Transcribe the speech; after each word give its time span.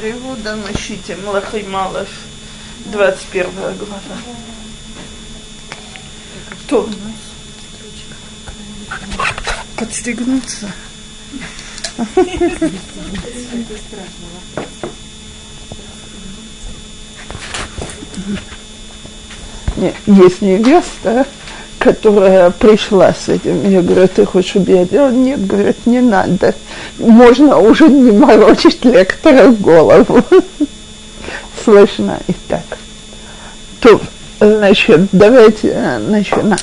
Переводом 0.00 0.60
ищите 0.72 1.16
Млахай 1.16 1.64
Малов, 1.64 2.08
21 2.86 3.50
глава. 3.50 3.98
То. 6.68 6.88
Подстегнуться. 9.76 10.70
Нет, 19.76 19.94
есть 20.06 20.42
невеста, 20.42 21.26
которая 21.88 22.50
пришла 22.50 23.14
с 23.14 23.30
этим. 23.30 23.66
Я 23.66 23.80
говорю, 23.80 24.06
ты 24.08 24.26
хочешь, 24.26 24.50
чтобы 24.50 24.86
делал? 24.90 25.10
Нет, 25.10 25.46
говорит, 25.46 25.86
не 25.86 26.00
надо. 26.00 26.54
Можно 26.98 27.58
уже 27.58 27.88
не 27.88 28.12
морочить 28.12 28.84
лектора 28.84 29.48
голову. 29.48 30.22
Слышно 31.64 32.18
и 32.26 32.34
так. 32.46 32.64
То, 33.80 33.98
значит, 34.38 35.08
давайте 35.12 35.98
начинать. 36.06 36.62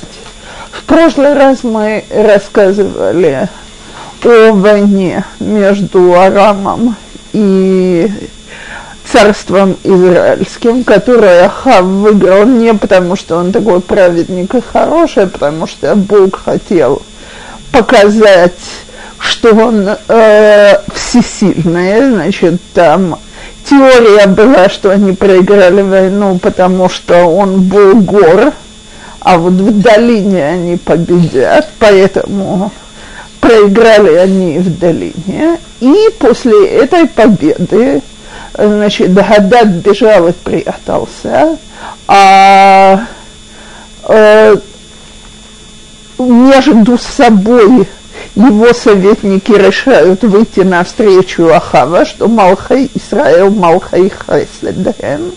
В 0.70 0.84
прошлый 0.84 1.32
раз 1.34 1.64
мы 1.64 2.04
рассказывали 2.10 3.48
о 4.22 4.52
войне 4.52 5.24
между 5.40 6.14
Арамом 6.14 6.94
и 7.32 8.08
царством 9.16 9.76
израильским, 9.82 10.84
которое 10.84 11.46
Ахав 11.46 11.84
выиграл 11.84 12.44
не 12.44 12.74
потому, 12.74 13.16
что 13.16 13.36
он 13.36 13.50
такой 13.50 13.80
праведник 13.80 14.54
и 14.54 14.60
хороший, 14.60 15.24
а 15.24 15.26
потому 15.26 15.66
что 15.66 15.94
Бог 15.94 16.44
хотел 16.44 17.00
показать, 17.72 18.52
что 19.18 19.54
он 19.54 19.88
э, 19.88 20.78
всесильный, 20.94 22.10
значит, 22.10 22.60
там 22.74 23.18
теория 23.64 24.26
была, 24.26 24.68
что 24.68 24.90
они 24.90 25.12
проиграли 25.12 25.80
войну, 25.80 26.38
потому 26.38 26.90
что 26.90 27.24
он 27.24 27.62
был 27.62 27.94
гор, 28.02 28.52
а 29.20 29.38
вот 29.38 29.54
в 29.54 29.80
долине 29.80 30.44
они 30.46 30.76
победят, 30.76 31.70
поэтому 31.78 32.70
проиграли 33.40 34.14
они 34.16 34.58
в 34.58 34.78
долине. 34.78 35.58
И 35.80 36.10
после 36.18 36.66
этой 36.66 37.06
победы 37.06 38.02
значит, 38.56 39.12
Дагадад 39.12 39.68
бежал 39.68 40.28
и 40.28 40.32
прятался, 40.32 41.58
а 42.08 43.04
э, 44.08 44.56
между 46.18 46.98
собой 46.98 47.86
его 48.34 48.72
советники 48.72 49.52
решают 49.52 50.22
выйти 50.22 50.60
навстречу 50.60 51.48
Ахава, 51.48 52.04
что 52.04 52.28
Малхай 52.28 52.90
Исраил, 52.94 53.50
Малхай 53.50 54.10
Хеседен. 54.10 55.32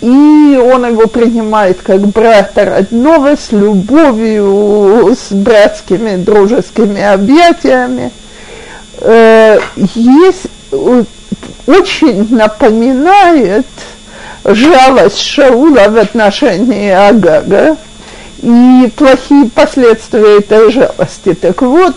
И 0.00 0.60
он 0.62 0.86
его 0.86 1.06
принимает 1.06 1.80
как 1.82 2.00
брата 2.08 2.64
родного, 2.66 3.34
с 3.36 3.50
любовью, 3.50 5.14
с 5.16 5.32
братскими 5.32 6.16
дружескими 6.16 7.02
объятиями. 7.02 8.12
Э, 9.00 9.58
есть 9.94 10.46
очень 11.67 12.33
напоминает 12.35 13.65
жалость 14.45 15.19
Шаула 15.19 15.89
в 15.89 15.97
отношении 15.97 16.89
Агага 16.89 17.77
и 18.41 18.91
плохие 18.95 19.49
последствия 19.49 20.39
этой 20.39 20.71
жалости. 20.71 21.33
Так 21.33 21.61
вот, 21.61 21.95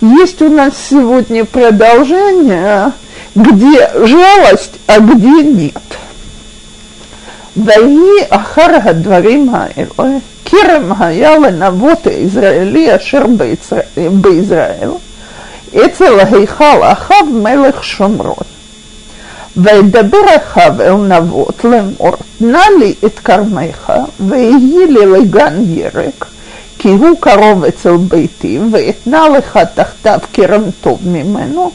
есть 0.00 0.40
у 0.42 0.48
нас 0.48 0.72
сегодня 0.88 1.44
продолжение, 1.44 2.92
где 3.34 3.90
жалость, 4.04 4.72
а 4.86 4.98
где 5.00 5.42
нет. 5.42 5.74
ויהי 7.56 8.26
אחר 8.30 8.76
הדברים 8.84 9.54
האלה, 9.54 10.18
כרם 10.44 10.92
היה 10.98 11.38
לנבות 11.38 12.06
הישראלי 12.06 12.96
אשר 12.96 13.22
בישראל, 13.96 14.90
אצל 15.76 16.20
היכל 16.20 16.82
אחאב 16.82 17.26
מלך 17.32 17.84
שומרון. 17.84 18.49
וידבר 19.56 20.18
אחאב 20.36 20.80
אל 20.80 20.94
נבות 20.94 21.64
לאמור, 21.64 22.16
תנה 22.38 22.62
לי 22.78 22.94
את 23.04 23.18
כרמך, 23.18 23.92
ויהי 24.20 24.86
לי 24.88 25.06
לגן 25.06 25.62
ירק, 25.66 26.26
כי 26.78 26.88
הוא 26.88 27.20
קרוב 27.20 27.64
אצל 27.64 27.96
ביתי, 27.96 28.58
ואתנה 28.72 29.28
לך 29.28 29.58
תחתיו 29.74 30.18
כרם 30.32 30.62
טוב 30.80 31.00
ממנו, 31.04 31.70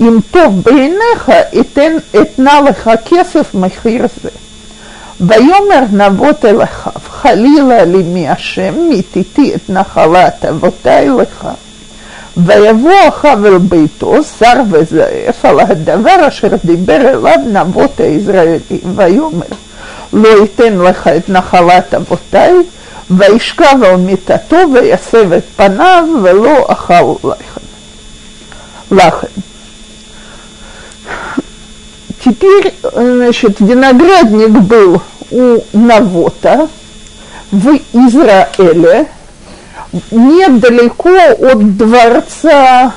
אם 0.00 0.18
טוב 0.30 0.62
בעיניך, 0.62 1.32
אתן, 1.60 1.92
אתנה 2.20 2.60
לך 2.60 2.90
כסף 3.04 3.54
מחיר 3.54 4.06
זה. 4.22 4.30
ויאמר 5.20 5.80
נבות 5.92 6.44
אל 6.44 6.62
אחאב, 6.62 7.02
חלילה 7.10 7.84
לי 7.84 8.02
מהשם, 8.02 8.74
מיתיתי 8.88 9.54
את 9.54 9.70
נחלת 9.70 10.44
אבותי 10.44 11.08
לך. 11.20 11.48
ויבוא 12.36 13.08
אחאב 13.08 13.44
אל 13.44 13.58
ביתו, 13.58 14.14
שר 14.38 14.62
וזעף, 14.70 15.44
על 15.44 15.60
הדבר 15.60 16.28
אשר 16.28 16.48
דיבר 16.64 17.08
אליו 17.08 17.38
נבות 17.46 18.00
היזרעאלים, 18.00 18.60
ויאמר, 18.96 19.46
לא 20.12 20.28
אתן 20.44 20.78
לך 20.78 21.08
את 21.08 21.28
נחלת 21.28 21.94
אבותי, 21.94 22.36
וישכב 23.10 23.82
על 23.84 23.96
מיטתו 23.96 24.56
ויסב 24.74 25.32
את 25.32 25.44
פניו, 25.56 26.04
ולא 26.22 26.66
אכל 26.68 27.14
לחם. 27.24 27.60
לחם. 28.92 29.26
Теперь, 32.24 32.72
значит, 32.92 33.60
виноградник 33.60 34.50
был 34.50 35.02
у 35.32 35.58
Навота 35.72 36.68
в 37.50 37.80
Израиле, 37.92 39.08
недалеко 40.11 41.09
от 41.39 41.77
дворца 41.77 42.93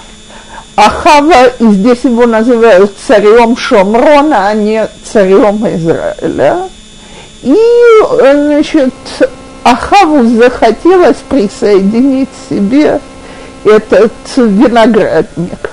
Ахава, 0.76 1.48
и 1.58 1.64
здесь 1.72 2.04
его 2.04 2.26
называют 2.26 2.92
царем 3.06 3.56
Шомрона, 3.56 4.48
а 4.48 4.54
не 4.54 4.88
царем 5.04 5.66
Израиля. 5.66 6.68
И, 7.42 7.56
значит, 8.18 8.94
Ахаву 9.62 10.24
захотелось 10.24 11.18
присоединить 11.28 12.28
себе 12.48 13.00
этот 13.64 14.12
виноградник. 14.36 15.70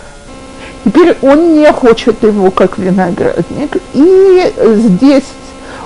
Теперь 0.83 1.17
он 1.21 1.59
не 1.59 1.71
хочет 1.71 2.21
его 2.23 2.51
как 2.51 2.77
виноградник, 2.77 3.77
и 3.93 4.53
здесь 4.75 5.23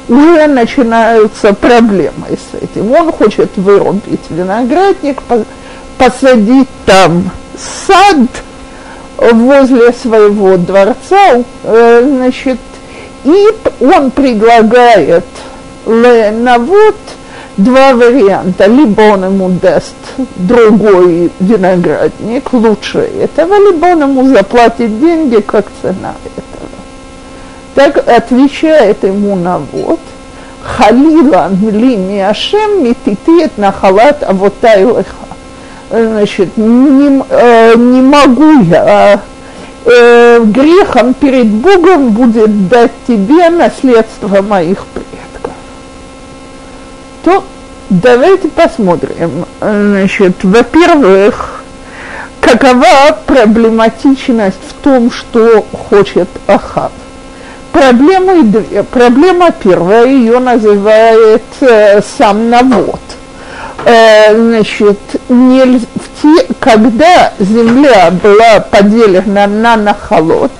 уже 0.07 0.47
начинаются 0.47 1.53
проблемы 1.53 2.27
с 2.29 2.55
этим. 2.61 2.91
Он 2.91 3.11
хочет 3.11 3.55
вырубить 3.57 4.21
виноградник, 4.29 5.21
посадить 5.97 6.69
там 6.85 7.29
сад 7.57 8.27
возле 9.17 9.93
своего 9.93 10.57
дворца, 10.57 11.43
э, 11.63 12.03
значит, 12.05 12.59
и 13.23 13.47
он 13.79 14.09
предлагает 14.11 15.25
Ленавод 15.85 16.95
два 17.57 17.93
варианта. 17.93 18.65
Либо 18.65 19.01
он 19.01 19.25
ему 19.25 19.49
даст 19.49 19.95
другой 20.35 21.31
виноградник, 21.39 22.51
лучше 22.53 22.99
этого, 22.99 23.55
либо 23.71 23.85
он 23.85 24.01
ему 24.01 24.27
заплатит 24.27 24.99
деньги, 24.99 25.41
как 25.41 25.65
цена 25.81 26.15
этого. 26.35 26.60
Так 27.75 27.97
отвечает 28.07 29.03
ему 29.03 29.35
Навод, 29.35 29.99
Халила 30.63 31.49
ли 31.49 31.95
миашем 31.95 32.83
мититиет 32.83 33.57
на 33.57 33.71
халат 33.71 34.23
авотай 34.23 34.83
леха. 34.83 35.05
Значит, 35.89 36.55
не, 36.55 37.21
э, 37.29 37.75
не 37.75 38.01
могу 38.01 38.61
я, 38.61 39.19
э, 39.85 40.39
грехом 40.43 41.13
перед 41.15 41.47
Богом 41.47 42.11
будет 42.11 42.69
дать 42.69 42.91
тебе 43.07 43.49
наследство 43.49 44.41
моих 44.41 44.85
предков. 44.85 45.53
То 47.23 47.43
давайте 47.89 48.47
посмотрим. 48.49 49.45
Значит, 49.59 50.43
во-первых, 50.43 51.63
какова 52.39 53.17
проблематичность 53.25 54.59
в 54.69 54.73
том, 54.83 55.11
что 55.11 55.65
хочет 55.89 56.29
Ахав. 56.47 56.91
Проблемы 57.71 58.43
две. 58.43 58.83
Проблема 58.83 59.51
первая, 59.51 60.05
ее 60.05 60.39
называет 60.39 61.43
э, 61.61 62.01
сам 62.01 62.49
навод. 62.49 62.99
Э, 63.85 64.35
значит, 64.35 64.99
не, 65.29 65.79
в 65.79 66.21
те, 66.21 66.53
когда 66.59 67.31
земля 67.39 68.11
была 68.11 68.59
поделена 68.59 69.47
на 69.47 69.77
нахолот, 69.77 70.51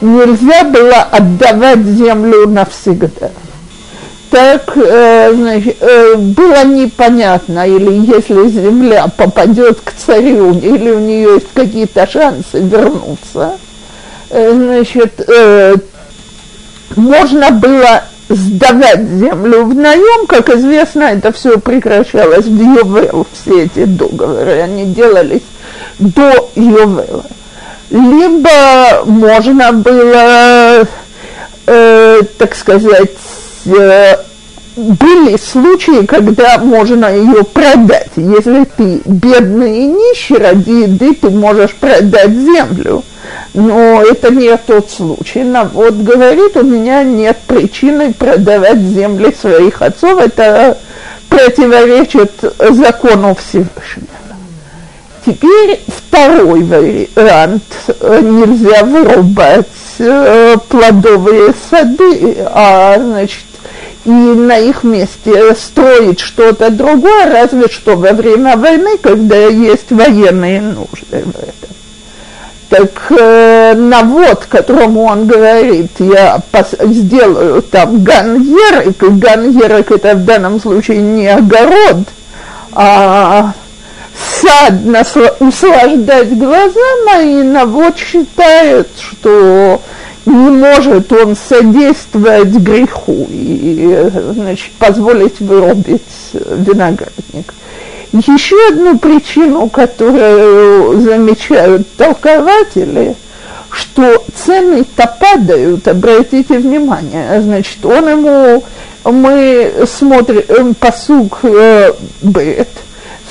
нельзя 0.00 0.64
было 0.64 1.02
отдавать 1.10 1.84
землю 1.84 2.48
навсегда. 2.48 3.30
Так 4.30 4.76
э, 4.76 5.32
значит, 5.34 5.76
э, 5.80 6.16
было 6.16 6.64
непонятно, 6.64 7.66
или 7.66 8.12
если 8.12 8.48
земля 8.48 9.06
попадет 9.16 9.80
к 9.80 9.92
царю, 9.92 10.52
или 10.52 10.90
у 10.90 10.98
нее 10.98 11.34
есть 11.34 11.52
какие-то 11.54 12.08
шансы 12.08 12.58
вернуться, 12.58 13.56
э, 14.30 14.52
значит, 14.52 15.20
э, 15.28 15.76
можно 16.94 17.50
было 17.50 18.04
сдавать 18.28 19.02
землю 19.08 19.64
в 19.64 19.74
наем, 19.74 20.26
как 20.26 20.50
известно, 20.50 21.04
это 21.04 21.32
все 21.32 21.58
прекращалось 21.58 22.46
в 22.46 22.60
Йовел, 22.60 23.26
все 23.32 23.64
эти 23.64 23.84
договоры, 23.84 24.60
они 24.60 24.86
делались 24.86 25.42
до 25.98 26.50
Йовела. 26.54 27.24
Либо 27.90 29.04
можно 29.04 29.72
было, 29.72 30.86
э, 31.66 32.20
так 32.36 32.54
сказать, 32.56 33.12
э, 33.66 34.16
были 34.76 35.36
случаи, 35.38 36.04
когда 36.04 36.58
можно 36.58 37.06
ее 37.06 37.44
продать. 37.44 38.10
Если 38.16 38.64
ты 38.76 39.00
бедный 39.04 39.78
и 39.78 39.86
нищий, 39.86 40.36
ради 40.36 40.70
еды 40.70 41.14
ты 41.14 41.30
можешь 41.30 41.74
продать 41.74 42.32
землю. 42.32 43.02
Но 43.54 44.02
это 44.02 44.32
не 44.32 44.56
тот 44.56 44.90
случай. 44.90 45.44
Вот 45.72 45.94
говорит, 45.94 46.56
у 46.56 46.62
меня 46.62 47.02
нет 47.02 47.38
причины 47.46 48.12
продавать 48.12 48.78
земли 48.78 49.34
своих 49.38 49.80
отцов. 49.82 50.20
Это 50.20 50.78
противоречит 51.28 52.32
закону 52.58 53.34
Всевышнего. 53.34 54.08
Теперь 55.24 55.80
второй 55.88 56.62
вариант. 56.62 57.64
Нельзя 58.00 58.84
вырубать 58.84 59.66
э, 59.98 60.56
плодовые 60.68 61.52
сады, 61.68 62.36
а 62.46 62.96
значит 62.98 63.46
и 64.06 64.08
на 64.08 64.56
их 64.58 64.84
месте 64.84 65.52
строить 65.56 66.20
что-то 66.20 66.70
другое, 66.70 67.26
разве 67.26 67.68
что 67.68 67.96
во 67.96 68.12
время 68.12 68.56
войны, 68.56 68.98
когда 68.98 69.36
есть 69.36 69.90
военные 69.90 70.60
нужды 70.60 71.24
в 71.24 71.36
этом. 71.36 71.76
Так 72.68 73.12
э, 73.16 73.74
навод, 73.76 74.46
которому 74.48 75.04
он 75.04 75.26
говорит, 75.26 75.92
я 76.00 76.40
пос- 76.50 76.84
сделаю 76.92 77.62
там 77.62 78.02
ганьерик, 78.02 79.00
и 79.04 79.08
ганьерик 79.08 79.92
это 79.92 80.14
в 80.14 80.24
данном 80.24 80.60
случае 80.60 80.98
не 80.98 81.28
огород, 81.28 81.98
а 82.72 83.52
сад 84.40 84.72
насла- 84.84 85.36
услаждать 85.38 86.36
глаза 86.36 86.80
мои, 87.06 87.42
навод 87.44 87.96
считает, 87.96 88.88
что 88.98 89.80
не 90.24 90.32
может 90.50 91.12
он 91.12 91.36
содействовать 91.36 92.48
греху 92.48 93.28
и 93.30 94.10
значит, 94.34 94.72
позволить 94.72 95.38
вырубить 95.38 96.02
виноградник. 96.32 97.54
Еще 98.12 98.56
одну 98.68 98.98
причину, 98.98 99.68
которую 99.68 101.00
замечают 101.00 101.86
толкователи, 101.96 103.16
что 103.70 104.24
цены-то 104.34 105.14
падают, 105.20 105.86
обратите 105.88 106.58
внимание, 106.58 107.40
значит, 107.42 107.84
он 107.84 108.08
ему, 108.08 108.64
мы 109.04 109.72
смотрим 109.86 110.74
посуг 110.74 111.40
э, 111.42 111.92
Бет, 112.22 112.68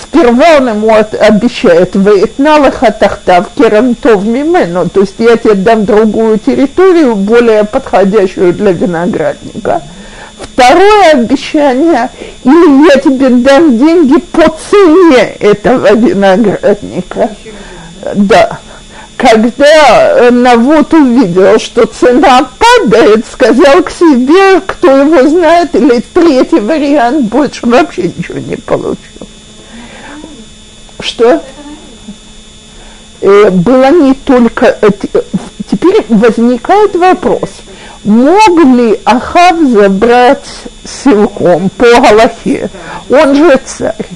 сперва 0.04 0.58
он 0.58 0.70
ему 0.70 0.94
от, 0.94 1.16
обещает 1.16 1.96
«Вейтналаха 1.96 2.92
тахтав 2.92 3.48
керамтов 3.58 4.24
мимену», 4.24 4.88
то 4.90 5.02
есть 5.02 5.16
я 5.20 5.38
тебе 5.38 5.56
дам 5.56 5.86
другую 5.86 6.38
территорию, 6.38 7.16
более 7.16 7.64
подходящую 7.64 8.54
для 8.54 8.72
виноградника. 8.72 9.82
Второе 10.56 11.12
обещание, 11.12 12.10
или 12.44 12.88
я 12.88 13.00
тебе 13.00 13.30
дам 13.30 13.78
деньги 13.78 14.20
по 14.32 14.44
цене 14.70 15.36
этого 15.40 15.94
виноградника. 15.96 17.36
Да. 18.16 18.60
Когда 19.18 20.30
Навод 20.32 20.94
увидел, 20.94 21.60
что 21.60 21.86
цена 21.86 22.50
падает, 22.58 23.26
сказал 23.32 23.84
к 23.84 23.90
себе, 23.90 24.62
кто 24.66 24.98
его 24.98 25.28
знает, 25.28 25.76
или 25.76 26.04
третий 26.14 26.60
вариант, 26.60 27.26
больше 27.26 27.66
вообще 27.66 28.12
ничего 28.16 28.40
не 28.40 28.56
получил 28.56 29.28
что 31.06 31.44
э, 33.22 33.50
было 33.50 33.92
не 33.92 34.14
только... 34.14 34.78
Теперь 35.70 36.06
возникает 36.10 36.96
вопрос, 36.96 37.50
мог 38.06 38.64
ли 38.64 39.00
Ахав 39.04 39.58
забрать 39.68 40.46
силком 40.86 41.70
по 41.70 41.86
Галахе? 41.86 42.70
Он 43.10 43.36
же 43.36 43.60
царь. 43.66 44.08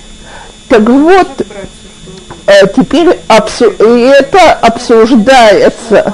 Так 0.68 0.82
вот, 0.82 1.42
э, 2.46 2.68
теперь 2.76 3.20
обсу... 3.28 3.66
это 3.72 4.54
обсуждается. 4.54 6.14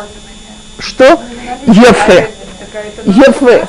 Что? 0.79 1.19
Ефе. 1.67 2.29
Ефе. 3.05 3.67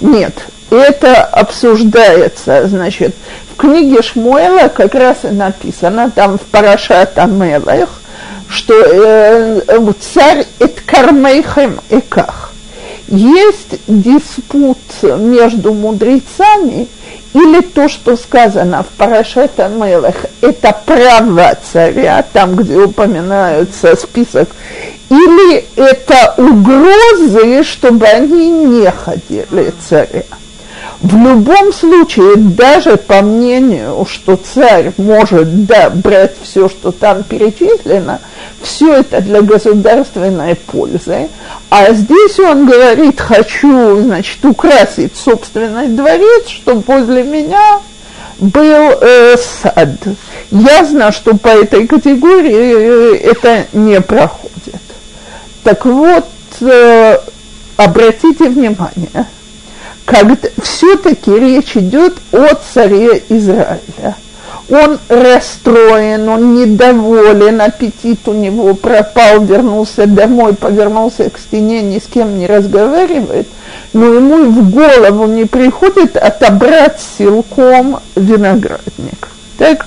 Нет, 0.00 0.34
это 0.70 1.24
обсуждается, 1.24 2.66
значит, 2.66 3.14
в 3.52 3.56
книге 3.56 4.02
Шмуэла 4.02 4.68
как 4.68 4.94
раз 4.94 5.18
и 5.24 5.28
написано, 5.28 6.10
там 6.10 6.38
в 6.38 6.42
Парашат 6.42 7.18
Амелех, 7.18 7.88
что 8.48 8.74
э, 8.74 9.92
царь 10.00 10.46
Эт 10.58 10.80
Кармейхем 10.86 11.80
Эках. 11.90 12.43
Есть 13.08 13.80
диспут 13.86 14.78
между 15.02 15.74
мудрецами, 15.74 16.88
или 17.34 17.60
то, 17.60 17.88
что 17.88 18.16
сказано 18.16 18.84
в 18.84 18.96
Парашет 18.96 19.58
Амелех, 19.58 20.26
это 20.40 20.76
право 20.86 21.58
царя, 21.72 22.24
там, 22.32 22.54
где 22.54 22.78
упоминается 22.78 23.96
список, 23.96 24.48
или 25.10 25.64
это 25.76 26.34
угрозы, 26.38 27.64
чтобы 27.64 28.06
они 28.06 28.50
не 28.50 28.90
хотели 28.90 29.72
царя. 29.86 30.24
В 31.00 31.16
любом 31.16 31.72
случае, 31.72 32.36
даже 32.36 32.96
по 32.96 33.20
мнению, 33.20 34.06
что 34.08 34.36
царь 34.36 34.92
может 34.96 35.66
да, 35.66 35.90
брать 35.90 36.34
все, 36.42 36.68
что 36.68 36.92
там 36.92 37.22
перечислено, 37.24 38.20
все 38.62 38.94
это 38.94 39.20
для 39.20 39.42
государственной 39.42 40.54
пользы. 40.54 41.28
А 41.68 41.92
здесь 41.92 42.38
он 42.38 42.66
говорит, 42.66 43.20
хочу, 43.20 44.00
значит, 44.00 44.42
украсить 44.44 45.16
собственный 45.16 45.88
дворец, 45.88 46.48
чтобы 46.48 46.82
возле 46.86 47.22
меня 47.22 47.80
был 48.38 48.98
э, 49.00 49.36
сад. 49.36 49.90
Ясно, 50.50 51.12
что 51.12 51.36
по 51.36 51.48
этой 51.48 51.86
категории 51.86 53.14
э, 53.14 53.30
это 53.30 53.66
не 53.72 54.00
проходит. 54.00 54.80
Так 55.62 55.84
вот, 55.84 56.24
э, 56.60 57.18
обратите 57.76 58.48
внимание– 58.48 59.26
когда 60.04 60.36
все-таки 60.62 61.30
речь 61.30 61.76
идет 61.76 62.14
о 62.32 62.54
царе 62.54 63.22
Израиля. 63.28 64.16
Он 64.70 64.98
расстроен, 65.08 66.26
он 66.28 66.54
недоволен, 66.54 67.60
аппетит 67.60 68.26
у 68.26 68.32
него 68.32 68.74
пропал, 68.74 69.44
вернулся 69.44 70.06
домой, 70.06 70.54
повернулся 70.54 71.28
к 71.28 71.38
стене, 71.38 71.82
ни 71.82 71.98
с 71.98 72.04
кем 72.04 72.38
не 72.38 72.46
разговаривает, 72.46 73.46
но 73.92 74.06
ему 74.06 74.50
в 74.50 74.70
голову 74.70 75.26
не 75.26 75.44
приходит 75.44 76.16
отобрать 76.16 76.98
силком 77.18 78.00
виноградник. 78.16 79.28
Так, 79.58 79.86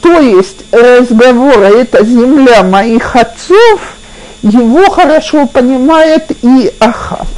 то 0.00 0.18
есть 0.18 0.64
разговор, 0.72 1.60
это 1.60 2.02
земля 2.02 2.62
моих 2.62 3.16
отцов, 3.16 3.96
его 4.42 4.88
хорошо 4.90 5.46
понимает 5.46 6.30
и 6.42 6.72
Ахав 6.80 7.28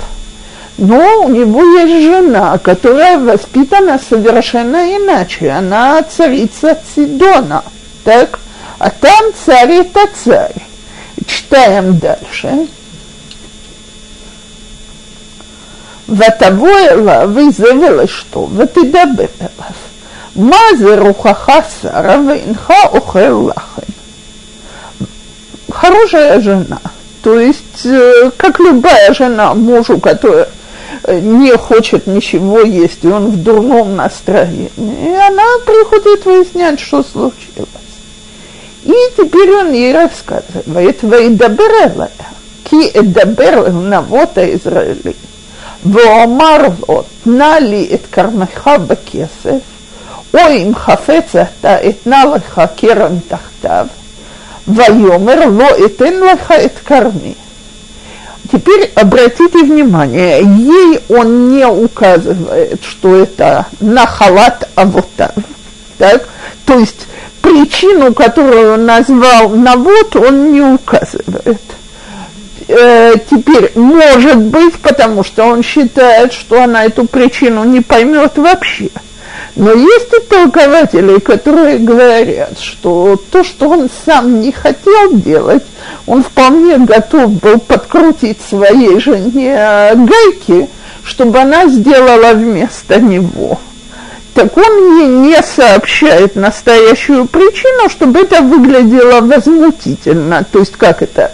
но 0.77 1.21
у 1.23 1.29
него 1.29 1.63
есть 1.79 2.03
жена, 2.03 2.57
которая 2.59 3.17
воспитана 3.17 3.99
совершенно 3.99 4.95
иначе. 4.95 5.49
Она 5.49 6.03
царица 6.03 6.77
Сидона, 6.95 7.63
так? 8.03 8.39
А 8.77 8.89
там 8.91 9.25
царь 9.45 9.71
это 9.71 10.01
царь. 10.23 10.55
Читаем 11.25 11.97
дальше. 11.97 12.67
ותבוא 16.09 16.79
אליו 16.91 17.29
ויזבל 17.33 18.01
אשתו 18.03 18.49
ותדבר 18.55 19.25
אליו. 19.41 19.75
מה 20.35 20.61
זה 20.77 20.99
רוחך 20.99 21.49
שרה 21.81 22.17
ואינך 22.27 22.73
אוכל 22.93 23.49
לחם? 23.49 23.81
Хорошая 25.69 26.39
жена, 26.39 26.79
то 27.21 27.39
есть, 27.39 27.85
как 28.37 28.59
любая 28.59 29.13
жена 29.13 29.53
мужу, 29.53 29.99
которая 29.99 30.47
не 31.07 31.55
хочет 31.57 32.07
ничего 32.07 32.61
есть, 32.61 33.03
и 33.03 33.07
он 33.07 33.27
в 33.27 33.43
дурном 33.43 33.95
настроении. 33.95 34.71
И 34.77 35.09
она 35.09 35.43
приходит 35.65 36.25
выяснять, 36.25 36.79
что 36.79 37.03
случилось. 37.03 37.67
И 38.83 38.93
теперь 39.17 39.51
он 39.51 39.73
ей 39.73 39.93
рассказывает, 39.93 41.03
«Ваидабер 41.03 42.09
ки 42.63 42.89
эдабер 42.93 43.71
навота 43.71 44.45
Израили, 44.53 45.15
ואומר 45.85 46.57
לו, 46.87 47.03
תנה 47.23 47.59
לי 47.59 47.89
את 47.93 48.05
כרמך 48.11 48.69
בכסף, 48.87 49.61
או 50.33 50.39
אם 50.49 50.71
חפץ 50.75 51.35
אתה 51.35 51.89
אתנה 51.89 52.25
לך 52.25 52.61
קרן 52.75 53.17
תחתיו, 53.27 53.87
ויאמר 54.67 55.45
לא 55.45 55.67
אתן 55.85 56.13
לך 56.13 56.51
את 56.51 56.79
כרמי. 56.85 57.33
теперь 58.52 58.90
обратите 58.94 59.64
внимание, 59.64 60.42
ей 60.42 61.00
он 61.08 61.50
не 61.50 61.66
указывает, 61.66 62.80
что 62.84 63.16
это 63.16 63.66
нахалат 63.80 64.68
авотав, 64.74 65.32
так? 65.98 66.28
То 66.66 66.78
есть 66.78 67.06
причину, 67.40 68.12
которую 68.14 68.74
он 68.74 68.86
назвал 68.86 69.48
навод, 69.48 70.14
он 70.16 70.52
не 70.52 70.60
указывает. 70.60 71.60
Э, 72.68 73.14
теперь, 73.30 73.72
может 73.74 74.38
быть, 74.38 74.74
потому 74.78 75.24
что 75.24 75.44
он 75.44 75.62
считает, 75.62 76.32
что 76.32 76.62
она 76.62 76.84
эту 76.84 77.06
причину 77.06 77.64
не 77.64 77.80
поймет 77.80 78.36
вообще. 78.36 78.90
Но 79.56 79.72
есть 79.72 80.08
и 80.12 80.20
толкователи, 80.28 81.18
которые 81.18 81.78
говорят, 81.78 82.58
что 82.58 83.20
то, 83.30 83.44
что 83.44 83.68
он 83.68 83.90
сам 84.06 84.40
не 84.40 84.52
хотел 84.52 85.12
делать, 85.12 85.64
он 86.06 86.22
вполне 86.22 86.78
готов 86.78 87.32
был 87.32 87.58
подкрутить 87.58 88.38
своей 88.48 88.98
жене 88.98 89.92
гайки, 89.94 90.68
чтобы 91.04 91.38
она 91.38 91.66
сделала 91.66 92.32
вместо 92.32 93.00
него. 93.00 93.58
Так 94.34 94.56
он 94.56 94.98
ей 94.98 95.06
не 95.06 95.42
сообщает 95.42 96.36
настоящую 96.36 97.26
причину, 97.26 97.90
чтобы 97.90 98.20
это 98.20 98.40
выглядело 98.40 99.20
возмутительно. 99.20 100.44
То 100.50 100.60
есть 100.60 100.72
как 100.72 101.02
это? 101.02 101.32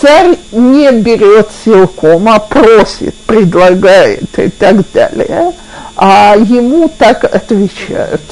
Царь 0.00 0.36
не 0.52 0.90
берет 0.92 1.48
силком, 1.64 2.28
а 2.28 2.38
просит, 2.38 3.14
предлагает 3.26 4.38
и 4.38 4.48
так 4.48 4.78
далее– 4.92 5.52
а 6.00 6.36
ему 6.36 6.88
так 6.88 7.24
отвечают. 7.24 8.22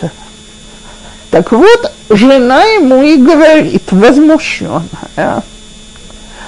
Так 1.32 1.50
вот, 1.50 1.92
жена 2.08 2.62
ему 2.62 3.02
и 3.02 3.16
говорит, 3.16 3.90
возмущенная, 3.90 5.42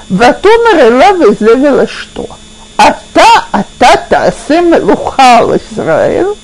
Элав 0.08 1.20
изъявила 1.20 1.88
что? 1.88 2.28
А 2.76 2.96
та, 3.12 3.48
а 3.50 3.64
та 3.80 3.96
таасем 3.96 4.72
лухал 4.84 5.56
Израиль, 5.56 6.36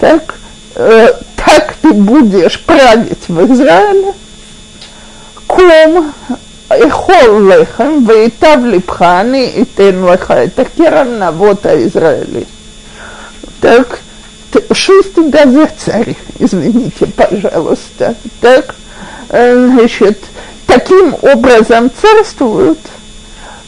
так, 0.00 0.34
э, 0.74 1.14
так 1.36 1.76
ты 1.80 1.92
будешь 1.92 2.60
править 2.64 3.28
в 3.28 3.52
Израиле, 3.52 4.12
ком 5.46 6.12
эхол 6.69 7.39
лехем, 7.47 8.05
ואיטב 8.07 8.57
לבך, 8.65 9.01
אני 9.01 9.53
אתן 9.61 10.01
לך 10.13 10.31
את 10.31 10.59
הקרן 10.59 11.23
נבות 11.23 11.65
הישראלי 11.65 12.43
так, 13.65 13.99
что 14.51 14.59
из 14.59 15.11
тебя 15.15 15.49
за 15.49 15.67
царь, 15.77 16.15
извините, 16.37 17.07
пожалуйста, 17.07 18.15
так, 18.41 18.75
э, 19.29 19.69
значит, 19.69 20.19
таким 20.67 21.15
образом 21.21 21.89
царствуют, 21.99 22.77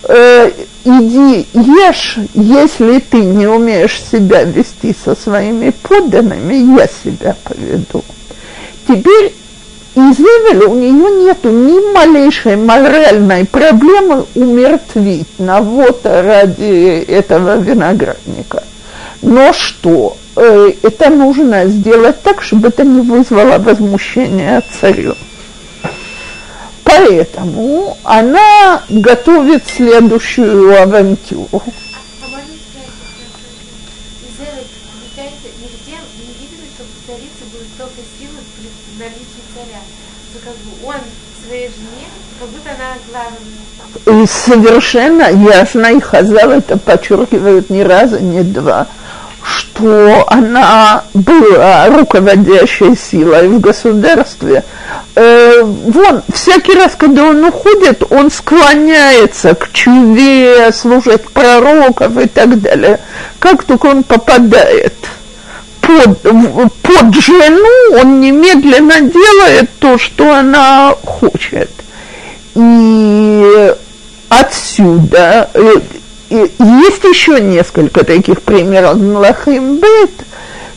э, 0.04 0.52
иди 0.86 1.48
ешь, 1.54 2.20
если 2.36 3.00
ты 3.00 3.18
не 3.18 3.48
умеешь 3.48 4.04
себя 4.04 4.44
вести 4.44 4.96
со 5.04 5.16
своими 5.16 5.72
подданными, 5.72 6.78
я 6.80 6.88
себя 6.88 7.36
поведу. 7.44 8.04
Теперь 8.88 9.34
Изевеля 9.95 10.69
у 10.69 10.75
нее 10.75 11.25
нету 11.25 11.51
ни 11.51 11.93
малейшей 11.93 12.57
моральной 12.57 13.45
проблемы 13.45 14.25
умертвить 14.35 15.39
Навота 15.39 16.23
ради 16.23 17.05
этого 17.05 17.59
виноградника. 17.59 18.65
Но 19.21 19.53
что? 19.53 20.17
Э, 20.37 20.73
это 20.83 21.11
нужно 21.11 21.67
сделать 21.67 22.23
так, 22.23 22.43
чтобы 22.43 22.69
это 22.69 22.85
не 22.85 23.03
вызвало 23.03 23.59
возмущения 23.59 24.63
царю. 24.81 25.15
Поэтому 26.85 27.97
она 28.03 28.83
готовит 28.89 29.65
следующую 29.67 30.83
авантюру. 30.83 31.63
И 44.07 44.27
совершенно 44.27 45.31
ясно, 45.31 45.87
и 45.87 46.01
Хазал 46.01 46.51
это 46.51 46.77
подчеркивает 46.77 47.71
ни 47.71 47.81
разу, 47.81 48.19
ни 48.19 48.43
два– 48.43 48.87
что 49.45 50.27
она 50.29 51.05
была 51.15 51.87
руководящей 51.89 52.97
силой 52.97 53.49
в 53.49 53.61
государстве. 53.61 54.65
Э, 55.15 55.63
вон, 55.63 56.23
всякий 56.33 56.75
раз, 56.75 56.93
когда 56.97 57.25
он 57.25 57.45
уходит, 57.45 58.03
он 58.11 58.31
склоняется 58.31 59.55
к 59.55 59.73
чуве, 59.73 60.73
служит 60.73 61.29
пророков 61.31 62.17
и 62.19 62.29
так 62.29 62.61
далее. 62.61 63.01
Как 63.39 63.65
только 63.65 63.87
он 63.87 64.05
попадает 64.05 64.95
под, 65.81 66.23
под 66.23 67.15
жену, 67.15 68.01
он 68.01 68.21
немедленно 68.21 69.01
делает 69.01 69.71
то, 69.79 69.99
что 69.99 70.33
она 70.33 70.95
хочет. 71.05 71.71
И 72.55 73.75
отсюда 74.29 75.49
э, 75.55 75.75
есть 76.31 77.05
еще 77.05 77.41
несколько 77.41 78.05
таких 78.05 78.43
примеров. 78.43 78.97
Млахим 78.97 79.77
Бет. 79.77 80.11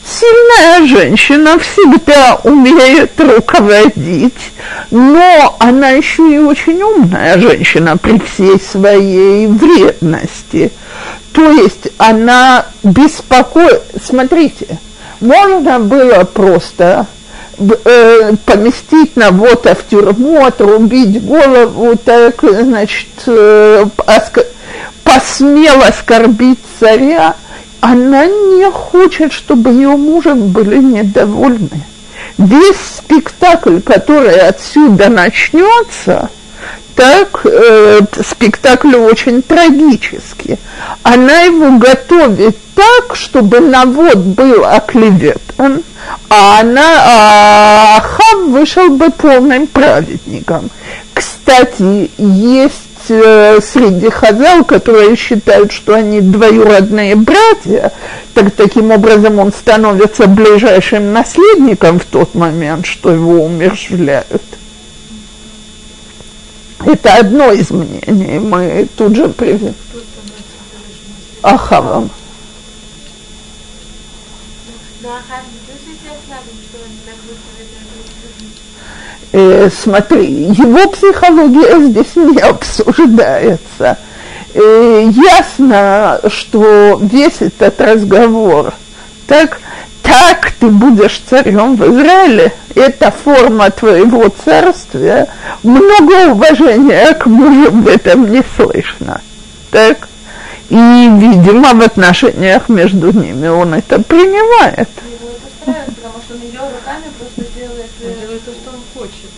Сильная 0.08 0.86
женщина 0.86 1.58
всегда 1.58 2.38
умеет 2.44 3.18
руководить, 3.18 4.52
но 4.92 5.56
она 5.58 5.90
еще 5.90 6.32
и 6.32 6.38
очень 6.38 6.80
умная 6.80 7.36
женщина 7.38 7.96
при 7.96 8.20
всей 8.20 8.60
своей 8.60 9.48
вредности. 9.48 10.70
То 11.32 11.50
есть 11.50 11.88
она 11.98 12.66
беспокоит... 12.84 13.82
Смотрите, 14.00 14.78
можно 15.20 15.80
было 15.80 16.22
просто 16.22 17.06
э, 17.58 18.32
поместить 18.44 19.16
на 19.16 19.30
вот 19.30 19.66
в 19.66 19.88
тюрьму, 19.88 20.44
отрубить 20.44 21.24
голову, 21.24 21.96
так, 21.96 22.42
значит, 22.42 23.08
э, 23.26 23.84
посмел 25.04 25.82
оскорбить 25.82 26.58
царя, 26.78 27.34
она 27.80 28.26
не 28.26 28.70
хочет, 28.70 29.32
чтобы 29.32 29.70
ее 29.70 29.96
мужем 29.96 30.48
были 30.48 30.78
недовольны. 30.78 31.84
Весь 32.38 32.76
спектакль, 32.98 33.80
который 33.80 34.38
отсюда 34.40 35.08
начнется, 35.08 36.28
так 36.96 37.42
э, 37.44 38.00
спектакль 38.26 38.96
очень 38.96 39.42
трагический. 39.42 40.58
Она 41.02 41.42
его 41.42 41.78
готовит 41.78 42.56
так, 42.74 43.14
чтобы 43.14 43.60
навод 43.60 44.18
был 44.18 44.64
оклеветан, 44.64 45.82
а 46.28 46.60
она, 46.60 46.94
а 47.04 47.96
Ахав 47.98 48.48
вышел 48.48 48.88
бы 48.90 49.10
полным 49.10 49.66
праведником. 49.66 50.70
Кстати, 51.14 52.10
есть 52.18 52.86
Э, 53.08 53.60
среди 53.60 54.10
хазал, 54.10 54.64
которые 54.64 55.16
считают, 55.16 55.72
что 55.72 55.94
они 55.94 56.20
двоюродные 56.20 57.14
братья, 57.14 57.92
так 58.34 58.52
таким 58.52 58.90
образом 58.90 59.38
он 59.38 59.52
становится 59.52 60.26
ближайшим 60.26 61.12
наследником 61.12 62.00
в 62.00 62.04
тот 62.04 62.34
момент, 62.34 62.86
что 62.86 63.12
его 63.12 63.44
умерщвляют. 63.44 64.42
Это 66.86 67.14
одно 67.14 67.50
из 67.50 67.70
мнений, 67.72 68.38
мы 68.38 68.86
тут 68.96 69.16
же 69.16 69.28
привели. 69.28 69.74
Ахавам. 71.42 72.10
Э, 79.32 79.68
смотри, 79.68 80.26
его 80.44 80.88
психология 80.90 81.88
здесь 81.88 82.14
не 82.14 82.38
обсуждается. 82.38 83.98
Э, 84.54 85.10
ясно, 85.12 86.20
что 86.28 87.00
весь 87.02 87.40
этот 87.40 87.80
разговор, 87.80 88.72
так, 89.26 89.60
так 90.02 90.52
ты 90.58 90.68
будешь 90.68 91.22
царем 91.28 91.76
в 91.76 91.82
Израиле, 91.82 92.52
это 92.74 93.10
форма 93.10 93.70
твоего 93.70 94.28
царствия, 94.44 95.28
много 95.62 96.32
уважения 96.32 97.12
к 97.14 97.26
мужу 97.26 97.70
в 97.70 97.88
этом 97.88 98.30
не 98.30 98.42
слышно. 98.56 99.20
Так? 99.70 100.08
И, 100.68 100.74
видимо, 100.74 101.74
в 101.74 101.82
отношениях 101.82 102.68
между 102.68 103.12
ними 103.12 103.48
он 103.48 103.74
это 103.74 104.00
принимает. 104.02 104.88
Его 104.98 105.30
это 105.66 105.90
потому 105.92 106.14
что 106.24 106.34
он 106.34 106.40
ее 106.40 106.60
руками 106.60 107.04
просто 107.18 107.44
делает, 107.58 107.90
он 108.04 108.20
делает 108.20 108.44
то, 108.44 108.52
что 108.52 108.70
он 108.70 108.82
хочет. 108.94 109.30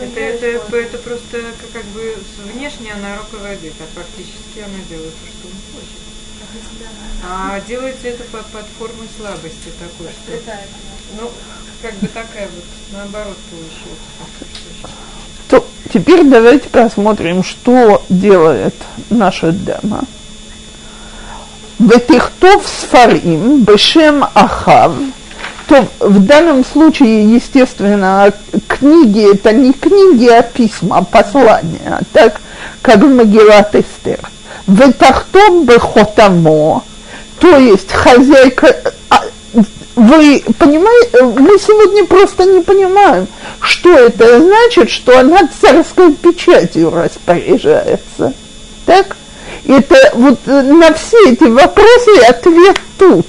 Это, 0.00 0.20
это, 0.20 0.76
это 0.76 0.98
просто 0.98 1.38
как, 1.72 1.84
бы 1.86 2.14
внешне 2.52 2.92
она 2.92 3.16
руководит, 3.18 3.74
а 3.80 3.98
фактически 3.98 4.60
она 4.60 4.78
делает 4.88 5.14
то, 5.14 5.26
что 5.26 5.48
он 5.48 5.58
хочет. 5.74 6.07
А 7.28 7.60
делается 7.66 8.08
это 8.08 8.24
под, 8.24 8.46
под 8.46 8.64
формой 8.78 9.08
слабости 9.18 9.70
такой, 9.78 10.12
что... 10.12 10.52
Ну, 11.20 11.30
как 11.82 11.94
бы 11.94 12.06
такая 12.08 12.48
вот, 12.54 12.64
наоборот, 12.92 13.36
получается. 13.50 14.96
То, 15.48 15.64
Теперь 15.92 16.24
давайте 16.24 16.68
посмотрим, 16.68 17.42
что 17.42 18.02
делает 18.08 18.74
наша 19.10 19.52
дама. 19.52 20.04
Ветихтов 21.78 22.66
сфарим 22.66 23.62
бешем 23.62 24.24
ахав. 24.34 24.92
То 25.68 25.86
в 26.00 26.24
данном 26.24 26.64
случае, 26.64 27.34
естественно, 27.34 28.32
книги 28.66 29.32
это 29.32 29.52
не 29.52 29.72
книги, 29.72 30.26
а 30.28 30.42
письма, 30.42 31.04
послания, 31.04 32.00
так 32.12 32.40
как 32.82 32.98
в 32.98 33.06
Магилат 33.06 33.74
Эстер. 33.74 34.18
Ветахтом 34.68 35.64
бехотамо, 35.64 36.84
то 37.40 37.56
есть 37.56 37.90
хозяйка, 37.90 38.76
а, 39.08 39.22
вы 39.96 40.44
понимаете, 40.58 41.22
мы 41.22 41.58
сегодня 41.58 42.04
просто 42.04 42.44
не 42.44 42.60
понимаем, 42.60 43.26
что 43.60 43.90
это 43.90 44.40
значит, 44.40 44.90
что 44.90 45.18
она 45.18 45.40
царской 45.60 46.12
печатью 46.12 46.90
распоряжается. 46.90 48.34
Так? 48.84 49.16
Это 49.66 50.12
вот 50.14 50.38
на 50.46 50.92
все 50.92 51.30
эти 51.30 51.44
вопросы 51.44 52.10
ответ 52.28 52.78
тут. 52.98 53.26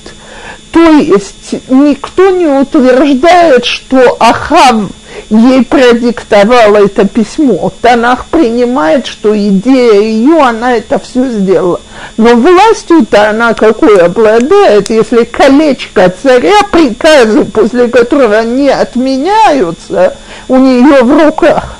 То 0.72 0.92
есть 0.92 1.56
никто 1.70 2.30
не 2.30 2.48
утверждает, 2.48 3.66
что 3.66 4.18
Ахав 4.20 4.90
ей 5.30 5.64
продиктовала 5.64 6.78
это 6.78 7.08
письмо. 7.08 7.72
Танах 7.82 8.26
принимает, 8.26 9.08
что 9.08 9.38
идея 9.38 10.02
ее, 10.02 10.42
она 10.42 10.76
это 10.76 11.00
все 11.00 11.30
сделала. 11.30 11.80
Но 12.18 12.36
властью-то 12.36 13.30
она 13.30 13.54
какой 13.54 14.02
обладает, 14.02 14.90
если 14.90 15.24
колечко 15.24 16.14
царя, 16.22 16.62
приказы, 16.72 17.46
после 17.46 17.88
которого 17.88 18.44
не 18.44 18.70
отменяются, 18.70 20.18
у 20.48 20.58
нее 20.58 21.04
в 21.04 21.26
руках. 21.26 21.76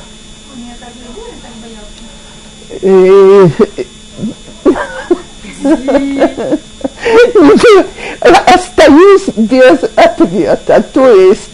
Остаюсь 8.22 9.24
без 9.36 9.80
ответа. 9.96 10.84
То 10.94 11.10
есть 11.10 11.50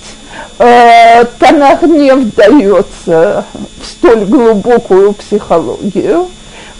э, 0.59 1.25
Танах 1.39 1.81
не 1.83 2.13
вдается 2.13 3.45
в 3.81 3.85
столь 3.85 4.25
глубокую 4.25 5.13
психологию, 5.13 6.27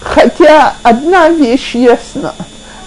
хотя 0.00 0.74
одна 0.82 1.28
вещь 1.28 1.74
ясна– 1.74 2.34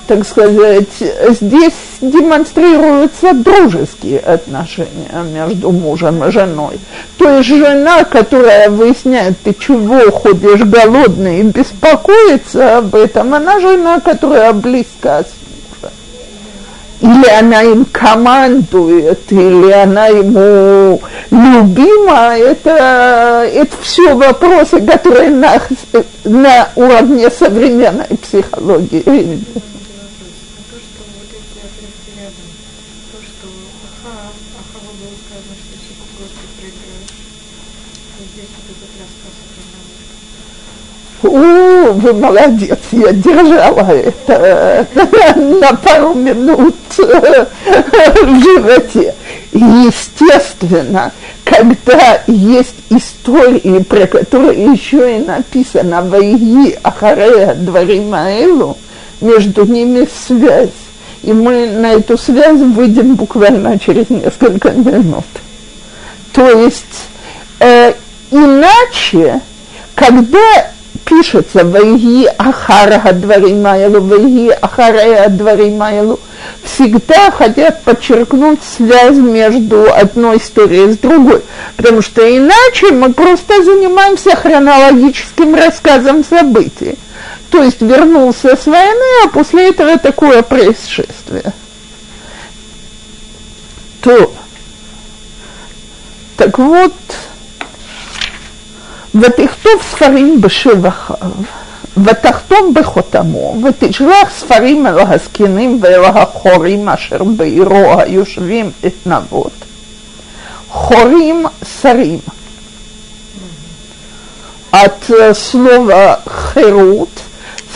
так 0.10 0.26
сказать, 0.26 0.88
здесь 1.30 1.74
демонстрируются 2.02 3.32
дружеские 3.34 4.18
отношения 4.18 5.24
между 5.32 5.70
мужем 5.70 6.24
и 6.24 6.32
женой. 6.32 6.80
То 7.20 7.30
есть 7.38 7.48
жена, 7.48 8.04
которая 8.06 8.72
выясняет, 8.72 9.40
ты 9.44 9.54
чего 9.54 10.10
ходишь 10.12 10.62
голодный 10.62 11.42
и 11.42 11.44
беспокоится 11.44 12.80
об 12.80 12.96
этом, 12.96 13.36
она 13.36 13.60
жена, 13.60 14.00
которая 14.00 14.52
близка 14.54 15.22
с. 15.22 15.28
Или 17.02 17.30
она 17.30 17.62
им 17.62 17.86
командует, 17.86 19.32
или 19.32 19.72
она 19.72 20.08
ему 20.08 21.02
любима, 21.32 22.38
это, 22.38 23.50
это 23.54 23.76
все 23.82 24.14
вопросы, 24.16 24.82
которые 24.82 25.30
на, 25.30 25.62
на 26.26 26.70
уровне 26.76 27.30
современной 27.30 28.18
психологии 28.22 29.40
О, 41.22 41.92
вы 41.92 42.14
молодец, 42.14 42.80
я 42.92 43.12
держала 43.12 43.90
это 43.92 44.88
на 45.36 45.74
пару 45.74 46.14
минут 46.14 46.76
в 46.98 48.42
животе. 48.42 49.14
Естественно, 49.52 51.12
когда 51.44 52.22
есть 52.28 52.76
истории, 52.90 53.80
про 53.84 54.08
которые 54.08 54.66
еще 54.72 55.18
и 55.18 55.20
написано 55.20 56.04
«Вайги 56.04 56.78
Ахарея 56.84 57.54
Дворимаэлу», 57.56 58.78
между 59.22 59.66
ними 59.66 60.08
связь. 60.28 60.70
И 61.24 61.34
мы 61.34 61.70
на 61.72 61.94
эту 61.94 62.18
связь 62.18 62.60
выйдем 62.60 63.16
буквально 63.16 63.78
через 63.78 64.10
несколько 64.10 64.72
минут. 64.72 65.26
То 66.32 66.50
есть, 66.50 67.08
э, 67.60 67.94
иначе, 68.32 69.42
когда 69.96 70.72
пишется 71.06 71.64
«Вайги 71.64 72.28
ахара 72.38 73.02
адварим 73.04 73.66
айлу», 73.66 74.02
«Вайги 74.02 74.50
ахара 74.50 75.24
адварим 75.26 75.82
айлу», 75.82 76.20
всегда 76.64 77.32
хотят 77.32 77.84
подчеркнуть 77.84 78.60
связь 78.64 79.18
между 79.18 79.92
одной 79.94 80.38
историей 80.38 80.92
с 80.92 80.98
другой, 80.98 81.42
потому 81.78 82.02
что 82.02 82.22
иначе 82.22 82.92
мы 82.92 83.14
просто 83.14 83.64
занимаемся 83.64 84.36
хронологическим 84.36 85.56
рассказом 85.56 86.24
событий. 86.24 86.98
То 87.52 87.64
есть 87.64 87.82
вернулся 87.82 88.56
с 88.56 88.66
войны, 88.66 89.26
а 89.26 89.30
после 89.30 89.70
этого 89.70 89.98
такое 89.98 90.44
происшествие. 90.44 91.52
То, 94.02 94.34
так 96.38 96.58
вот, 96.58 96.94
ותכתוב 99.15 99.73
ספרים 99.91 100.41
בשבחיו, 100.41 101.17
ותחתום 102.05 102.75
בחותמו, 102.75 103.57
ותשלח 103.65 104.31
ספרים 104.39 104.87
אל 104.87 104.99
הזקנים 104.99 105.79
ואל 105.83 106.05
החורים 106.05 106.89
אשר 106.89 107.25
בעירו 107.25 108.01
היושבים 108.01 108.71
את 108.87 109.07
נבות. 109.07 109.53
חורים 110.69 111.47
שרים. 111.83 112.19
От 114.73 115.11
слова 115.35 116.17
херут, 116.27 117.21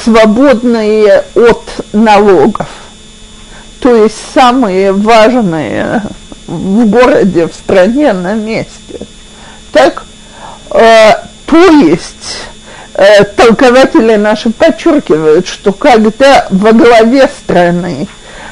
свободные 0.02 1.22
от 1.36 1.62
налогов, 1.92 2.68
то 3.80 3.94
есть 3.94 4.16
самые 4.34 4.92
важные 4.92 6.02
в 6.48 6.86
городе, 6.86 7.46
в 7.46 7.54
стране, 7.54 8.12
на 8.12 8.34
месте. 8.34 8.98
Так 9.70 10.02
Э, 10.71 11.13
то 11.45 11.65
есть 11.81 12.47
э, 12.95 13.23
толкователи 13.23 14.15
наши 14.15 14.49
подчеркивают, 14.49 15.47
что 15.47 15.71
когда 15.71 16.47
во 16.49 16.71
главе 16.71 17.27
страны 17.27 18.07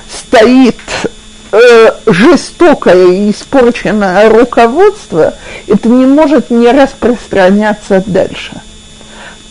стоит 0.10 0.80
э, 1.52 1.92
жестокое 2.06 3.08
и 3.08 3.32
испорченное 3.32 4.30
руководство, 4.30 5.36
это 5.68 5.90
не 5.90 6.06
может 6.06 6.50
не 6.50 6.72
распространяться 6.72 8.04
дальше. 8.06 8.62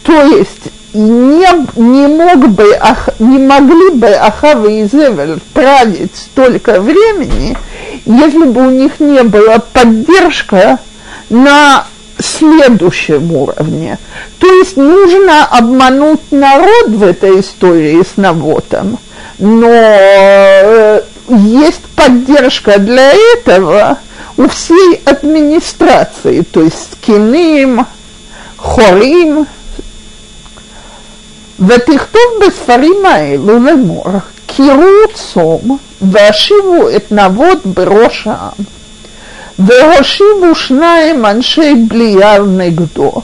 То 0.02 0.22
есть 0.22 0.70
не, 0.92 1.46
не, 1.78 2.06
мог 2.08 2.48
бы, 2.48 2.78
не 3.20 3.38
могли 3.38 3.90
бы 3.90 4.08
Ахава 4.08 4.66
и 4.66 4.84
Зевель 4.86 5.38
править 5.52 6.16
столько 6.16 6.80
времени, 6.80 7.56
если 8.04 8.44
бы 8.44 8.66
у 8.66 8.70
них 8.70 8.98
не 8.98 9.22
было 9.22 9.62
поддержка 9.72 10.78
на 11.28 11.86
следующем 12.19 13.31
уровне. 13.31 13.97
То 14.39 14.47
есть 14.47 14.77
нужно 14.77 15.45
обмануть 15.45 16.31
народ 16.31 16.87
в 16.89 17.03
этой 17.03 17.39
истории 17.39 18.01
с 18.01 18.17
Навотом, 18.17 18.99
но 19.39 19.67
э, 19.69 21.01
есть 21.29 21.81
поддержка 21.95 22.79
для 22.79 23.13
этого 23.13 23.97
у 24.37 24.47
всей 24.47 25.01
администрации, 25.05 26.41
то 26.41 26.61
есть 26.61 26.93
скиним, 26.93 27.85
хорим. 28.57 29.47
ותכתוב 31.59 32.21
בספרים 32.47 33.05
האלו 33.05 33.59
לאמור, 33.59 34.05
קירו 34.45 34.85
צום 35.13 35.77
והשיבו 36.01 36.89
את 36.95 37.11
נבות 37.11 37.65
בראש 37.65 38.27
העם. 38.27 38.65
והושיבו 39.59 40.55
שניים 40.55 41.25
אנשי 41.25 41.73
בליעל 41.87 42.45
נגדו, 42.45 43.21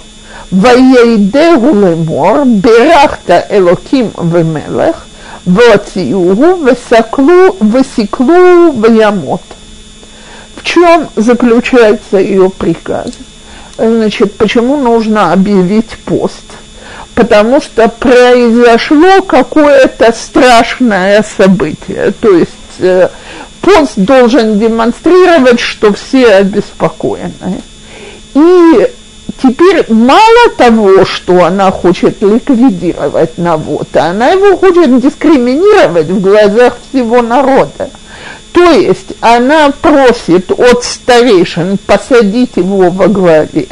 וידהו 0.51 1.75
לאמור, 1.75 2.37
ברכת 2.61 3.29
אלוקים 3.51 4.09
ומלך, 4.17 5.03
והוציאוהו 5.47 6.65
וסקלו, 6.65 7.55
וסקלו 7.71 8.73
וימות. 8.81 9.41
В 10.57 10.63
чем 10.63 11.07
заключается 11.15 12.17
ее 12.19 12.49
приказ? 12.51 13.11
Значит, 13.77 14.37
почему 14.37 14.77
нужно 14.77 15.33
объявить 15.33 15.97
пост? 16.05 16.43
Потому 17.15 17.59
что 17.61 17.87
произошло 17.87 19.23
какое-то 19.23 20.13
страшное 20.13 21.23
событие. 21.23 22.13
То 22.21 22.29
есть 22.37 23.09
пост 23.66 23.94
должен 23.96 24.60
демонстрировать, 24.60 25.58
что 25.58 25.92
все 25.92 26.34
обеспокоены. 26.34 27.60
И 28.34 28.92
теперь 29.42 29.84
мало 29.92 30.50
того, 30.56 31.04
что 31.04 31.44
она 31.44 31.72
хочет 31.72 32.22
ликвидировать 32.22 33.36
Навота, 33.38 34.04
она 34.04 34.28
его 34.28 34.56
хочет 34.56 35.00
дискриминировать 35.00 36.06
в 36.06 36.20
глазах 36.20 36.76
всего 36.88 37.22
народа. 37.22 37.90
То 38.52 38.70
есть 38.70 39.14
она 39.20 39.72
просит 39.82 40.52
от 40.52 40.84
старейшин 40.84 41.76
посадить 41.86 42.56
его 42.56 42.90
во 42.90 43.08
главе, 43.08 43.66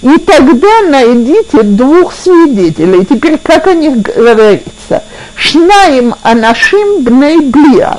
и 0.00 0.18
тогда 0.18 0.82
найдите 0.88 1.62
двух 1.62 2.14
свидетелей. 2.14 3.04
Теперь 3.04 3.38
как 3.38 3.66
о 3.66 3.74
них 3.74 4.00
говорится? 4.00 5.02
Шнаим 5.34 6.14
анашим 6.22 7.02
бней 7.02 7.40
блиар. 7.40 7.98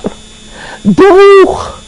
Двух 0.86 1.80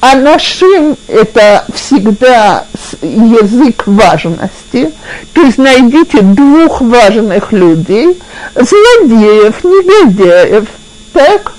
Анашим– 0.00 0.96
это 1.08 1.66
всегда 1.74 2.64
язык 3.02 3.86
важности, 3.86 4.90
то 5.34 5.42
есть 5.42 5.58
найдите 5.58 6.22
двух 6.22 6.80
важных 6.80 7.52
людей, 7.52 8.18
злодеев, 8.54 9.62
негодяев, 9.62 10.68
так? 11.12 11.52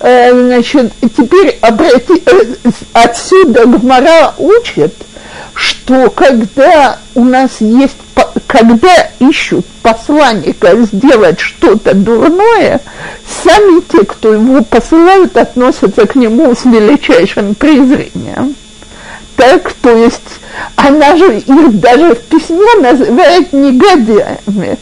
Э, 0.00 0.32
значит, 0.32 0.92
теперь 1.16 1.58
обрати, 1.62 2.22
э, 2.26 2.54
отсюда 2.92 3.64
Гмара 3.64 4.34
учит– 4.36 4.94
что 5.54 6.10
когда 6.10 6.98
у 7.14 7.24
нас 7.24 7.60
есть, 7.60 7.96
когда 8.46 9.10
ищут 9.18 9.66
посланника 9.82 10.76
сделать 10.82 11.40
что-то 11.40 11.94
дурное, 11.94 12.80
сами 13.26 13.80
те, 13.80 14.04
кто 14.04 14.32
его 14.32 14.62
посылают, 14.62 15.36
относятся 15.36 16.06
к 16.06 16.14
нему 16.14 16.54
с 16.54 16.64
величайшим 16.64 17.54
презрением. 17.54 18.54
Так, 19.36 19.72
то 19.72 19.96
есть 19.96 20.20
она 20.76 21.16
же 21.16 21.38
их 21.38 21.80
даже 21.80 22.14
в 22.14 22.20
письме 22.20 22.74
называет 22.80 23.52
негодяями. 23.52 24.78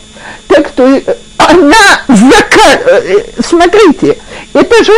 Так, 0.48 0.70
то 0.70 1.00
она 1.38 2.02
зака... 2.08 2.80
Э, 2.86 3.20
смотрите, 3.40 4.18
это 4.60 4.84
же 4.84 4.92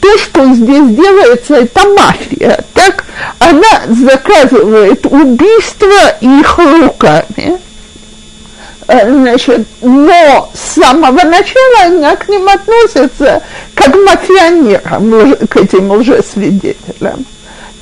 то, 0.00 0.18
что 0.18 0.54
здесь 0.54 0.94
делается, 0.94 1.54
это 1.54 1.88
мафия, 1.88 2.64
так? 2.74 3.04
Она 3.38 3.86
заказывает 3.88 5.06
убийство 5.06 6.16
их 6.20 6.58
руками. 6.58 7.58
Э, 8.86 9.08
значит, 9.08 9.66
но 9.80 10.50
с 10.52 10.74
самого 10.80 11.22
начала 11.24 11.86
она 11.86 12.16
к 12.16 12.28
ним 12.28 12.48
относится 12.48 13.42
как 13.74 13.94
мафионерам, 13.94 15.36
к 15.48 15.56
этим 15.56 15.90
лжесвидетелям. 15.92 17.24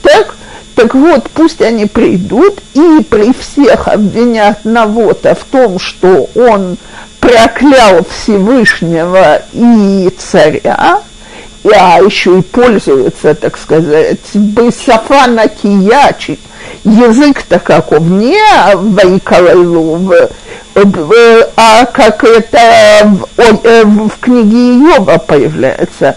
Так? 0.03 0.37
Так 0.75 0.95
вот, 0.95 1.29
пусть 1.31 1.61
они 1.61 1.87
придут 1.87 2.61
и 2.75 3.03
при 3.11 3.33
всех 3.33 3.89
обвинят 3.89 4.65
Навота 4.65 5.35
в 5.35 5.45
том, 5.45 5.81
что 5.81 6.29
он 6.37 6.77
проклял 7.19 8.05
Всевышнего 8.05 9.43
и 9.53 10.09
царя, 10.17 11.03
а 11.68 12.00
еще 12.02 12.40
и 12.40 12.42
пользуется, 12.42 13.34
так 13.36 13.58
сказать, 13.58 14.20
бысофана 14.34 15.48
киячи, 15.48 16.40
язык-то 16.84 17.60
каков, 17.60 18.02
не 18.02 18.38
Вайкалайлу, 18.76 20.14
а 21.56 21.86
как 21.86 22.24
это 22.24 23.16
в, 23.38 23.66
э, 23.66 23.84
в 23.86 24.12
книге 24.20 24.80
Иова 24.80 25.18
появляется. 25.18 26.16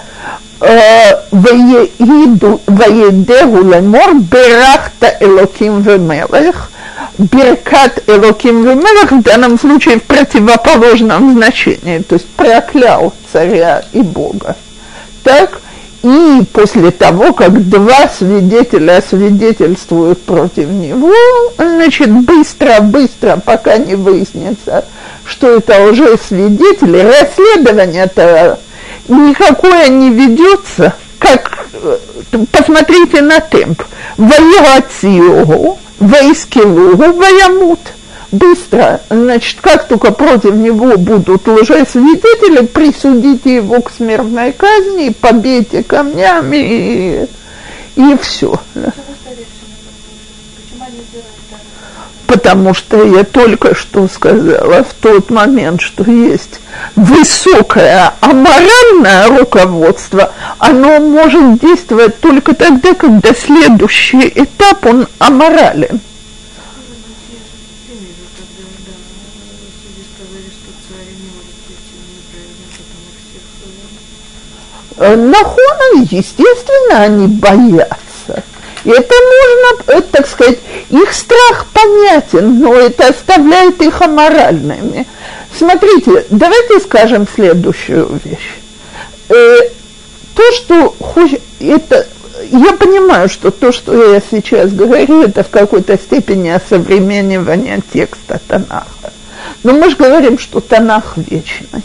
וידהו 2.68 3.62
לאמור 3.64 4.08
ברכת 4.30 5.04
אלוקים 5.22 5.80
ומלך, 5.84 6.68
Беркат 7.18 8.02
Элоким 8.06 8.62
Вемелах 8.64 9.10
в 9.10 9.22
данном 9.22 9.58
случае 9.58 9.98
в 9.98 10.02
противоположном 10.02 11.32
значении, 11.34 11.98
то 12.00 12.14
есть 12.14 12.26
проклял 12.28 13.14
царя 13.32 13.82
и 13.92 14.02
Бога 14.02 14.54
так, 15.23 15.61
и 16.03 16.43
после 16.51 16.89
того, 16.91 17.33
как 17.33 17.69
два 17.69 18.09
свидетеля 18.09 19.03
свидетельствуют 19.07 20.21
против 20.23 20.69
него, 20.69 21.13
значит, 21.57 22.09
быстро-быстро, 22.09 23.39
пока 23.43 23.77
не 23.77 23.95
выяснится, 23.95 24.85
что 25.25 25.57
это 25.57 25.83
уже 25.83 26.17
свидетели, 26.17 26.99
расследование-то 26.99 28.59
никакое 29.07 29.89
не 29.89 30.09
ведется, 30.09 30.93
как, 31.19 31.67
посмотрите 32.51 33.21
на 33.21 33.39
темп, 33.39 33.83
воеватиогу, 34.17 35.77
воискилугу, 35.99 37.13
воямут– 37.13 37.79
быстро, 38.31 39.01
значит, 39.09 39.59
как 39.61 39.87
только 39.87 40.11
против 40.11 40.53
него 40.53 40.97
будут 40.97 41.47
лжесвидетели, 41.47 42.65
присудите 42.65 43.55
его 43.55 43.81
к 43.81 43.91
смертной 43.91 44.53
казни, 44.53 45.09
побейте 45.09 45.83
камнями 45.83 46.57
и, 46.57 47.27
и 47.95 48.17
все. 48.21 48.59
Потому 52.25 52.73
что 52.73 53.03
я 53.03 53.25
только 53.25 53.75
что 53.75 54.07
сказала 54.07 54.85
в 54.85 54.93
тот 55.01 55.29
момент, 55.29 55.81
что 55.81 56.09
есть 56.09 56.61
высокое 56.95 58.13
аморальное 58.21 59.27
руководство, 59.27 60.31
оно 60.57 61.01
может 61.01 61.59
действовать 61.59 62.21
только 62.21 62.55
тогда, 62.55 62.93
когда 62.93 63.33
следующий 63.33 64.31
этап, 64.33 64.85
он 64.85 65.07
аморален. 65.19 65.99
Нахона, 75.01 76.05
естественно, 76.11 77.01
они 77.01 77.27
боятся. 77.27 78.43
Это 78.83 79.13
можно, 79.13 79.93
э, 79.93 80.01
так 80.01 80.27
сказать, 80.27 80.59
их 80.89 81.13
страх 81.13 81.65
понятен, 81.73 82.59
но 82.59 82.75
это 82.75 83.07
оставляет 83.07 83.81
их 83.81 83.99
аморальными. 84.01 85.07
Смотрите, 85.57 86.25
давайте 86.29 86.79
скажем 86.79 87.27
следующую 87.33 88.19
вещь. 88.23 88.51
Э, 89.29 89.57
то, 90.35 90.51
что 90.53 90.95
это, 91.59 92.07
я 92.51 92.73
понимаю, 92.73 93.27
что 93.27 93.49
то, 93.49 93.71
что 93.71 94.13
я 94.13 94.21
сейчас 94.31 94.71
говорю, 94.71 95.23
это 95.23 95.43
в 95.43 95.49
какой-то 95.49 95.97
степени 95.97 96.49
осовременивание 96.49 97.79
текста 97.91 98.39
Танаха. 98.47 99.13
Но 99.63 99.73
мы 99.73 99.89
же 99.89 99.95
говорим, 99.95 100.37
что 100.37 100.59
Танах 100.59 101.13
вечный 101.17 101.83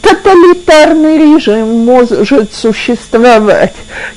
тоталитарный 0.00 1.18
режим 1.18 1.84
может 1.84 2.52
существовать 2.54 3.74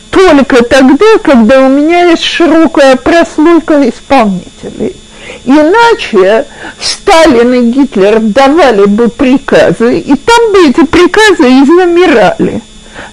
только 0.09 0.63
тогда, 0.63 1.05
когда 1.23 1.65
у 1.65 1.69
меня 1.69 2.09
есть 2.09 2.23
широкая 2.23 2.95
прослойка 2.95 3.87
исполнителей. 3.89 4.95
Иначе 5.43 6.45
Сталин 6.79 7.53
и 7.53 7.71
Гитлер 7.71 8.19
давали 8.19 8.85
бы 8.85 9.09
приказы, 9.09 9.99
и 9.99 10.15
там 10.15 10.53
бы 10.53 10.69
эти 10.69 10.85
приказы 10.85 11.43
изнамирали. 11.43 12.61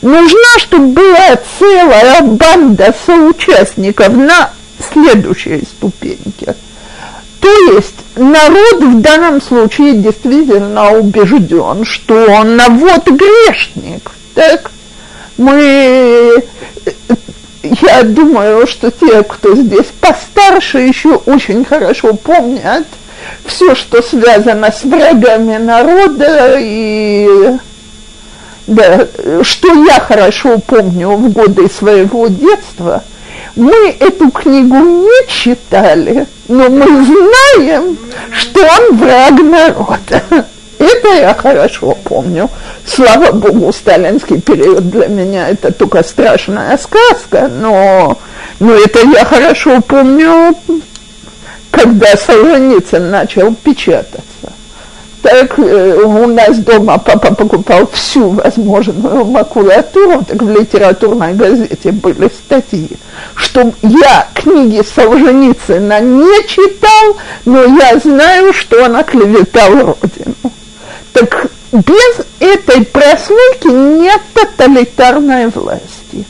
Нужна, 0.00 0.58
чтобы 0.58 0.88
была 0.88 1.38
целая 1.58 2.22
банда 2.22 2.94
соучастников 3.04 4.14
на 4.14 4.50
следующей 4.92 5.62
ступеньке– 5.64 6.54
то 7.42 7.48
есть 7.72 7.96
народ 8.14 8.80
в 8.80 9.00
данном 9.00 9.42
случае 9.42 9.94
действительно 9.94 10.92
убежден, 10.92 11.84
что 11.84 12.14
он 12.30 12.54
навод 12.54 13.04
грешник. 13.08 14.12
Так? 14.34 14.70
Мы, 15.36 16.44
я 17.62 18.02
думаю, 18.04 18.68
что 18.68 18.92
те, 18.92 19.24
кто 19.24 19.56
здесь 19.56 19.86
постарше, 20.00 20.78
еще 20.78 21.16
очень 21.16 21.64
хорошо 21.64 22.14
помнят 22.14 22.86
все, 23.44 23.74
что 23.74 24.02
связано 24.02 24.70
с 24.70 24.84
врагами 24.84 25.56
народа 25.56 26.56
и 26.60 27.28
да, 28.68 29.08
что 29.42 29.84
я 29.84 29.98
хорошо 29.98 30.58
помню 30.58 31.10
в 31.16 31.32
годы 31.32 31.68
своего 31.68 32.28
детства, 32.28 33.02
мы 33.56 33.96
эту 34.00 34.30
книгу 34.30 34.76
не 34.76 35.28
читали, 35.28 36.26
но 36.48 36.68
мы 36.68 36.84
знаем, 36.84 37.98
что 38.32 38.60
он 38.60 38.96
враг 38.96 39.32
народа. 39.42 40.46
Это 40.78 41.08
я 41.14 41.34
хорошо 41.34 41.96
помню. 42.02 42.50
Слава 42.84 43.30
богу, 43.32 43.72
сталинский 43.72 44.40
период 44.40 44.90
для 44.90 45.06
меня 45.06 45.48
это 45.48 45.72
только 45.72 46.02
страшная 46.02 46.76
сказка, 46.76 47.48
но, 47.48 48.18
но 48.58 48.72
это 48.72 49.00
я 49.00 49.24
хорошо 49.24 49.80
помню, 49.80 50.56
когда 51.70 52.16
Солженицын 52.16 53.10
начал 53.10 53.54
печататься. 53.54 54.31
Так 55.22 55.56
э, 55.56 56.02
у 56.04 56.26
нас 56.26 56.58
дома 56.58 56.98
папа 56.98 57.32
покупал 57.32 57.86
всю 57.92 58.30
возможную 58.30 59.24
макулатуру, 59.24 60.24
так 60.24 60.42
в 60.42 60.50
литературной 60.50 61.34
газете 61.34 61.92
были 61.92 62.28
статьи, 62.28 62.90
что 63.36 63.72
я 63.82 64.26
книги 64.34 64.82
Солженицына 64.82 66.00
не 66.00 66.48
читал, 66.48 67.16
но 67.44 67.62
я 67.62 67.98
знаю, 68.00 68.52
что 68.52 68.84
она 68.84 69.04
клеветал 69.04 69.70
Родину. 69.70 70.34
Так 71.12 71.46
без 71.70 72.26
этой 72.40 72.84
прослойки 72.84 73.68
нет 73.68 74.20
тоталитарной 74.34 75.46
власти. 75.48 76.26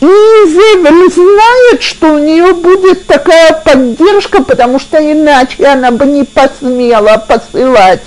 И 0.00 0.04
Изевель 0.04 1.10
знает, 1.10 1.82
что 1.82 2.12
у 2.12 2.18
нее 2.18 2.52
будет 2.52 3.06
такая 3.06 3.54
поддержка, 3.64 4.42
потому 4.42 4.78
что 4.78 4.98
иначе 4.98 5.64
она 5.66 5.90
бы 5.90 6.04
не 6.04 6.24
посмела 6.24 7.16
посылать 7.16 8.02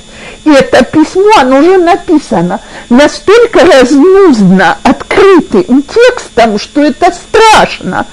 и 0.46 0.50
это 0.50 0.84
письмо, 0.84 1.32
оно 1.40 1.60
уже 1.60 1.78
написано 1.78 2.60
настолько 2.90 3.66
разнузно 3.66 4.78
открытым 4.84 5.84
текстом, 5.84 6.58
что 6.60 6.82
это 6.82 7.12
страшно. 7.12 8.06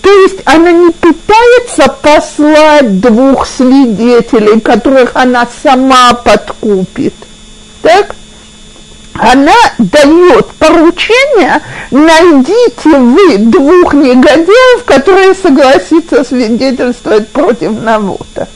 То 0.00 0.10
есть 0.10 0.40
она 0.44 0.70
не 0.70 0.90
пытается 0.92 1.88
послать 2.02 3.00
двух 3.00 3.46
свидетелей, 3.46 4.60
которых 4.60 5.12
она 5.14 5.48
сама 5.62 6.12
подкупит. 6.14 7.14
Так? 7.82 8.14
Она 9.14 9.54
дает 9.78 10.48
поручение, 10.58 11.62
найдите 11.90 12.88
вы 12.88 13.38
двух 13.38 13.94
негодяев, 13.94 14.84
которые 14.84 15.34
согласятся 15.34 16.24
свидетельствовать 16.24 17.28
против 17.28 17.80
Навота. 17.80 18.48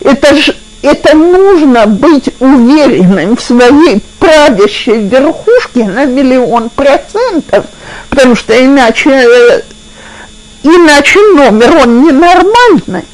Это 0.00 0.34
же 0.36 0.56
это 0.82 1.14
нужно 1.14 1.86
быть 1.86 2.30
уверенным 2.40 3.36
в 3.36 3.40
своей 3.40 4.02
правящей 4.18 5.06
верхушке 5.06 5.84
на 5.84 6.06
миллион 6.06 6.70
процентов, 6.70 7.66
потому 8.08 8.34
что 8.34 8.58
иначе, 8.58 9.64
иначе 10.62 11.18
номер 11.34 11.76
он 11.82 12.02
ненормальный. 12.02 13.04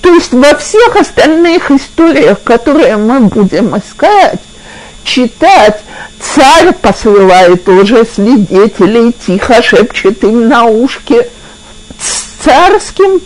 То 0.00 0.12
есть 0.14 0.32
во 0.32 0.56
всех 0.56 0.96
остальных 0.96 1.70
историях, 1.70 2.42
которые 2.42 2.96
мы 2.96 3.20
будем 3.20 3.76
искать, 3.76 4.40
читать, 5.04 5.80
царь 6.20 6.72
посылает 6.72 7.68
уже 7.68 8.04
свидетелей, 8.04 9.14
тихо 9.26 9.62
шепчет 9.62 10.24
им 10.24 10.48
на 10.48 10.64
ушке– 10.64 11.28
царским, 12.44 13.20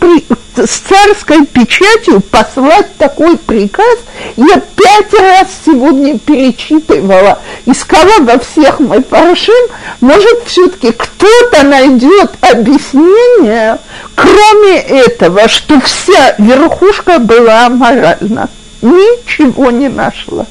с 0.55 0.79
царской 0.79 1.45
печатью 1.45 2.21
послать 2.21 2.95
такой 2.97 3.37
приказ, 3.37 3.99
я 4.35 4.59
пять 4.75 5.13
раз 5.13 5.47
сегодня 5.65 6.17
перечитывала, 6.19 7.39
искала 7.65 8.19
во 8.21 8.39
всех 8.39 8.79
мы 8.79 9.01
паршим, 9.01 9.53
может, 10.01 10.43
все-таки 10.45 10.91
кто-то 10.91 11.63
найдет 11.63 12.31
объяснение, 12.41 13.79
кроме 14.15 14.79
этого, 14.79 15.47
что 15.47 15.79
вся 15.81 16.35
верхушка 16.37 17.19
была 17.19 17.65
аморальна. 17.67 18.49
Ничего 18.81 19.71
не 19.71 19.89
нашла. 19.89 20.45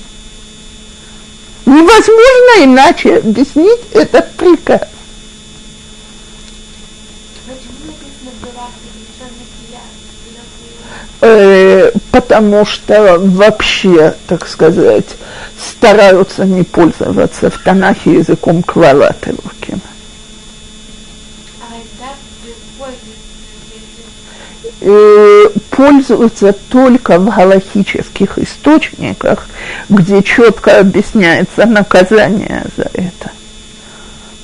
Невозможно 1.64 2.64
иначе 2.64 3.16
объяснить 3.18 3.80
этот 3.92 4.32
приказ. 4.34 4.82
Э, 11.20 11.90
потому 12.12 12.64
что 12.66 13.18
вообще, 13.18 14.14
так 14.26 14.46
сказать, 14.46 15.06
стараются 15.58 16.44
не 16.44 16.62
пользоваться 16.62 17.50
в 17.50 17.58
Танахе 17.58 18.14
языком 18.14 18.62
Квалатылуким. 18.62 19.80
Э, 24.88 25.48
пользуются 25.70 26.52
только 26.52 27.18
в 27.18 27.34
галахических 27.34 28.38
источниках, 28.38 29.48
где 29.88 30.22
четко 30.22 30.78
объясняется 30.78 31.66
наказание 31.66 32.62
за 32.76 32.88
это. 32.92 33.35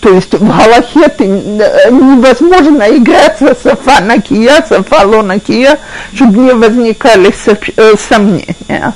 То 0.01 0.09
есть 0.09 0.33
в 0.33 0.47
Галахе 0.47 1.07
ты, 1.09 1.25
э, 1.25 1.89
невозможно 1.89 2.83
играться 2.95 3.55
с 3.61 3.65
афанакия, 3.65 4.63
с 4.67 4.71
афалонакия, 4.71 5.79
чтобы 6.13 6.37
не 6.37 6.53
возникали 6.53 7.33
э, 7.77 7.95
сомнения. 7.97 8.93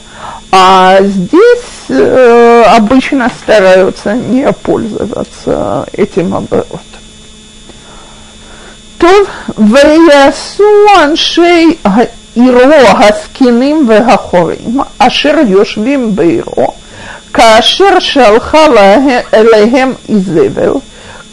А 0.52 0.98
здесь 1.02 1.90
э, 1.90 2.64
обычно 2.68 3.32
стараются 3.42 4.14
не 4.14 4.52
пользоваться 4.54 5.86
этим 5.94 6.36
оборотом. 6.36 6.80
טוב, 8.98 9.28
ויעשו 9.58 10.64
אנשי 11.04 11.78
עירו 12.36 12.62
הזקנים 13.00 13.90
והחורים, 13.90 14.80
אשר 14.98 15.36
יושבים 15.48 16.16
בעירו, 16.16 16.74
כאשר 17.34 18.00
שלחה 18.00 18.66
אליהם 19.34 19.94
איזבל, 20.10 20.74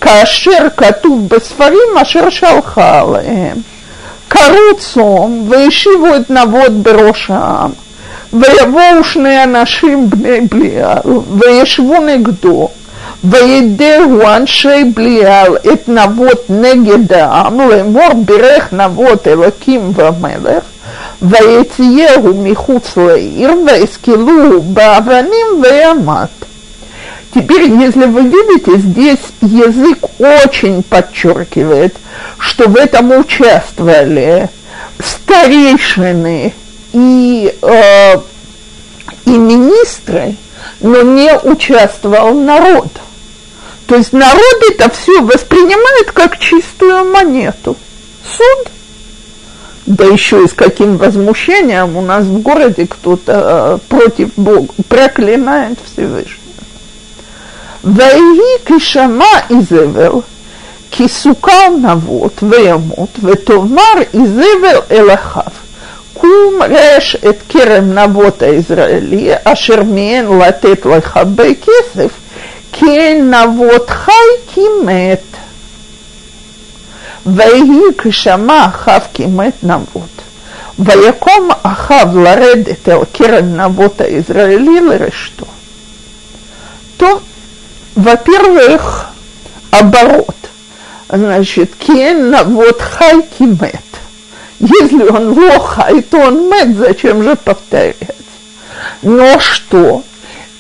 כאשר 0.03 0.67
כתוב 0.77 1.29
בספרים 1.29 1.99
אשר 2.03 2.31
שלחה 2.31 3.01
עליהם. 3.01 3.57
קראו 4.29 4.77
צום 4.79 5.47
והשיבו 5.49 6.17
את 6.17 6.31
נבות 6.31 6.73
בראשם, 6.73 7.71
ויבואו 8.33 9.05
שני 9.05 9.45
אנשים 9.45 10.11
בני 10.11 10.41
בליעל, 10.41 10.99
וישבו 11.39 11.95
נגדו, 12.07 12.69
וידעו 13.25 14.37
אנשי 14.37 14.85
בליעל 14.95 15.57
את 15.73 15.89
נבות 15.89 16.45
נגד 16.49 17.13
העם, 17.13 17.61
לאמור 17.71 18.09
ברך 18.25 18.73
נבות 18.73 19.29
אלוקים 19.29 19.93
ומלך, 19.97 20.65
ויציהו 21.23 22.35
מחוץ 22.35 22.97
לעיר, 22.97 23.51
ויסקלוהו 23.67 24.63
באבנים 24.63 25.47
וימת. 25.63 26.29
Теперь, 27.34 27.72
если 27.72 28.06
вы 28.06 28.24
видите, 28.24 28.78
здесь 28.78 29.20
язык 29.42 29.98
очень 30.20 30.84
подчеркивает, 30.84 31.96
что 32.38 32.70
в 32.70 32.76
этом 32.78 33.12
участвовали 33.12 34.50
старейшины 35.00 36.54
и, 36.94 37.56
э, 37.60 38.16
и 39.26 39.32
министры, 39.32 40.36
но 40.80 41.02
не 41.02 41.36
участвовал 41.40 42.36
народ. 42.36 42.90
То 43.88 43.96
есть 43.96 44.14
народ 44.14 44.64
это 44.70 44.92
все 44.92 45.22
воспринимает 45.22 46.12
как 46.12 46.38
чистую 46.38 47.12
монету. 47.12 47.76
Суд. 48.24 48.72
Да 49.86 50.06
еще 50.06 50.46
и 50.46 50.48
с 50.48 50.54
каким 50.54 50.98
возмущением 50.98 51.98
у 51.98 52.02
нас 52.02 52.26
в 52.26 52.42
городе 52.42 52.88
кто-то 52.88 53.80
э, 53.84 53.88
против 53.90 54.34
Бога 54.36 54.72
проклинает 54.88 55.78
Всевышнего. 55.84 56.43
ויהי 57.85 58.55
כשמע 58.65 59.25
איזבל, 59.51 60.13
כי 60.91 61.09
סוכר 61.09 61.69
נבות 61.83 62.43
וימות, 62.43 63.09
ותאמר 63.23 63.95
איזבל 64.15 64.81
אל 64.91 65.15
אחיו, 65.15 65.53
קום 66.15 66.63
רש 66.71 67.17
את 67.29 67.37
כרם 67.49 67.99
נבות 67.99 68.43
הישראלי, 68.43 69.31
אשר 69.45 69.83
מיהן 69.83 70.39
לתת 70.39 70.87
לך 70.87 71.21
בכסף, 71.35 72.11
כי 72.73 73.15
נבות 73.15 73.91
חי 73.91 74.13
כי 74.55 74.61
מת. 74.85 75.23
ויהי 77.27 77.81
כשמע 77.99 78.67
אחיו 78.67 79.01
כי 79.15 79.27
מת 79.27 79.55
נבות. 79.63 80.19
ויקום 80.79 81.49
אחיו 81.63 82.09
לרדת 82.15 82.89
אל 82.89 83.05
כרם 83.15 83.61
נבות 83.61 84.01
הישראלי 84.01 84.81
לרשתו. 84.81 85.47
טוב, 86.97 87.21
во-первых, 87.96 89.08
оборот. 89.72 90.36
Значит, 91.10 91.76
кен 91.76 92.36
вот 92.54 92.82
хай 92.82 93.22
кимет. 93.38 93.82
Если 94.60 95.04
он 95.04 95.38
лохай, 95.38 96.02
то 96.02 96.18
он 96.18 96.50
мет, 96.50 96.78
зачем 96.78 97.24
же 97.24 97.36
повторять? 97.36 97.98
Но 99.02 99.40
что? 99.40 100.04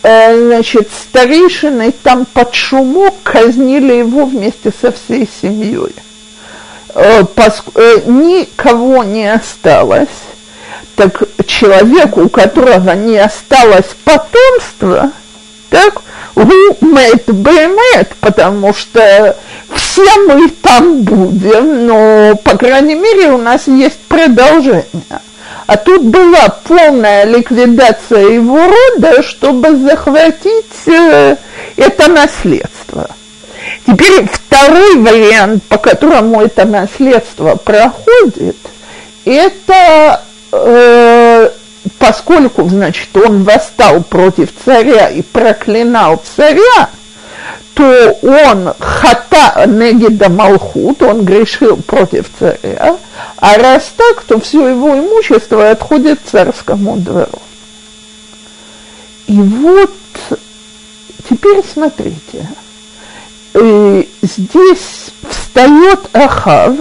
Э, 0.03 0.37
значит, 0.37 0.89
старейшины 0.91 1.93
там 2.03 2.25
под 2.25 2.53
шумок 2.53 3.15
казнили 3.23 3.93
его 3.93 4.25
вместе 4.25 4.71
со 4.81 4.91
всей 4.91 5.29
семьей. 5.41 5.95
Э, 6.93 7.23
э, 7.23 8.01
никого 8.05 9.03
не 9.03 9.33
осталось. 9.33 10.09
Так 10.95 11.23
человеку, 11.47 12.25
у 12.25 12.29
которого 12.29 12.91
не 12.91 13.17
осталось 13.17 13.95
потомства, 14.03 15.11
так, 15.69 16.01
Мэтт 16.35 17.29
Бэмэт, 17.29 18.15
потому 18.19 18.73
что 18.73 19.35
все 19.73 20.17
мы 20.27 20.49
там 20.49 21.01
будем, 21.03 21.85
но, 21.85 22.35
по 22.43 22.57
крайней 22.57 22.95
мере, 22.95 23.31
у 23.31 23.37
нас 23.37 23.67
есть 23.67 23.99
продолжение. 24.07 24.85
А 25.65 25.77
тут 25.77 26.03
была 26.03 26.49
полная 26.67 27.25
ликвидация 27.25 28.27
его 28.29 28.59
рода, 28.67 29.23
чтобы 29.23 29.75
захватить 29.77 30.87
э, 30.87 31.37
это 31.77 32.09
наследство. 32.09 33.09
Теперь 33.87 34.27
второй 34.29 34.97
вариант, 34.97 35.63
по 35.63 35.77
которому 35.77 36.41
это 36.41 36.65
наследство 36.65 37.55
проходит, 37.55 38.57
это 39.25 40.21
э, 40.51 41.12
поскольку, 41.99 42.67
значит, 42.67 43.15
он 43.15 43.43
восстал 43.43 44.03
против 44.03 44.49
царя 44.63 45.09
и 45.09 45.21
проклинал 45.21 46.21
царя, 46.35 46.89
то 47.73 48.17
он 48.21 48.73
хата 48.79 49.65
негида 49.67 50.29
малхут, 50.29 51.01
он 51.01 51.25
грешил 51.25 51.77
против 51.77 52.27
царя, 52.39 52.97
а 53.37 53.57
раз 53.57 53.91
так, 53.95 54.23
то 54.23 54.39
все 54.39 54.67
его 54.67 54.97
имущество 54.97 55.69
отходит 55.69 56.19
царскому 56.25 56.97
двору. 56.97 57.41
И 59.27 59.33
вот 59.33 59.91
теперь 61.29 61.63
смотрите, 61.71 62.47
э, 63.53 64.03
здесь 64.21 65.11
встает 65.29 65.99
Ахав, 66.13 66.75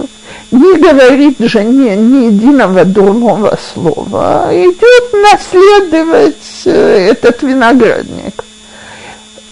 не 0.53 0.77
говорит 0.77 1.37
жене 1.39 1.95
ни 1.95 2.25
единого 2.27 2.85
дурного 2.85 3.57
слова, 3.73 4.49
идет 4.51 5.13
наследовать 5.13 6.61
э, 6.65 7.09
этот 7.11 7.41
виноградник. 7.41 8.45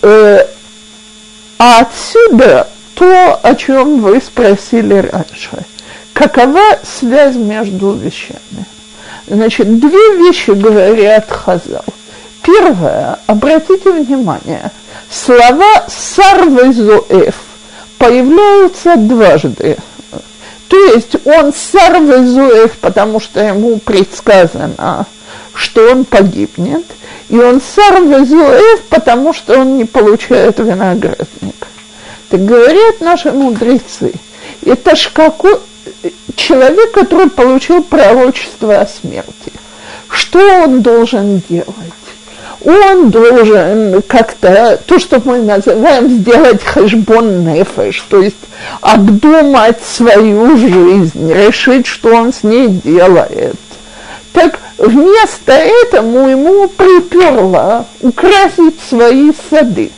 Э, 0.03 0.45
а 1.57 1.79
отсюда 1.79 2.67
то, 2.93 3.39
о 3.41 3.55
чем 3.55 4.01
вы 4.01 4.21
спросили 4.21 4.93
раньше. 4.93 5.65
Какова 6.13 6.61
связь 6.83 7.35
между 7.35 7.93
вещами? 7.93 8.65
Значит, 9.27 9.79
две 9.79 10.17
вещи 10.17 10.51
говорят 10.51 11.31
Хазал. 11.31 11.85
Первое, 12.43 13.17
обратите 13.25 13.91
внимание, 13.91 14.71
слова 15.09 15.85
«сарвезуэф» 15.87 17.35
появляются 17.97 18.97
дважды– 18.97 19.77
то 20.71 20.77
есть 20.77 21.17
он 21.27 21.53
сарвезуев, 21.53 22.77
потому 22.77 23.19
что 23.19 23.41
ему 23.41 23.77
предсказано, 23.79 25.05
что 25.53 25.91
он 25.91 26.05
погибнет, 26.05 26.85
и 27.27 27.37
он 27.37 27.59
сарвезуев, 27.59 28.81
потому 28.83 29.33
что 29.33 29.59
он 29.59 29.75
не 29.75 29.83
получает 29.83 30.59
виноградник. 30.59 31.67
Так 32.29 32.45
говорят 32.45 33.01
наши 33.01 33.33
мудрецы, 33.33 34.13
это 34.65 34.95
ж 34.95 35.09
какой 35.13 35.59
человек, 36.37 36.93
который 36.93 37.29
получил 37.29 37.83
пророчество 37.83 38.79
о 38.79 38.87
смерти. 38.87 39.51
Что 40.07 40.39
он 40.63 40.81
должен 40.81 41.43
делать? 41.49 42.00
Он 42.63 43.09
должен 43.09 44.01
как-то, 44.03 44.79
то, 44.85 44.99
что 44.99 45.21
мы 45.23 45.39
называем, 45.39 46.09
сделать 46.09 46.63
хэшбон 46.63 47.45
нефеш, 47.45 48.01
то 48.09 48.21
есть 48.21 48.35
обдумать 48.81 49.79
свою 49.83 50.57
жизнь, 50.57 51.31
решить, 51.33 51.87
что 51.87 52.13
он 52.13 52.33
с 52.33 52.43
ней 52.43 52.67
делает. 52.67 53.55
Так 54.33 54.59
вместо 54.77 55.53
этого 55.53 56.27
ему 56.27 56.67
приперло 56.69 57.85
украсить 58.01 58.79
свои 58.87 59.31
сады. 59.49 59.91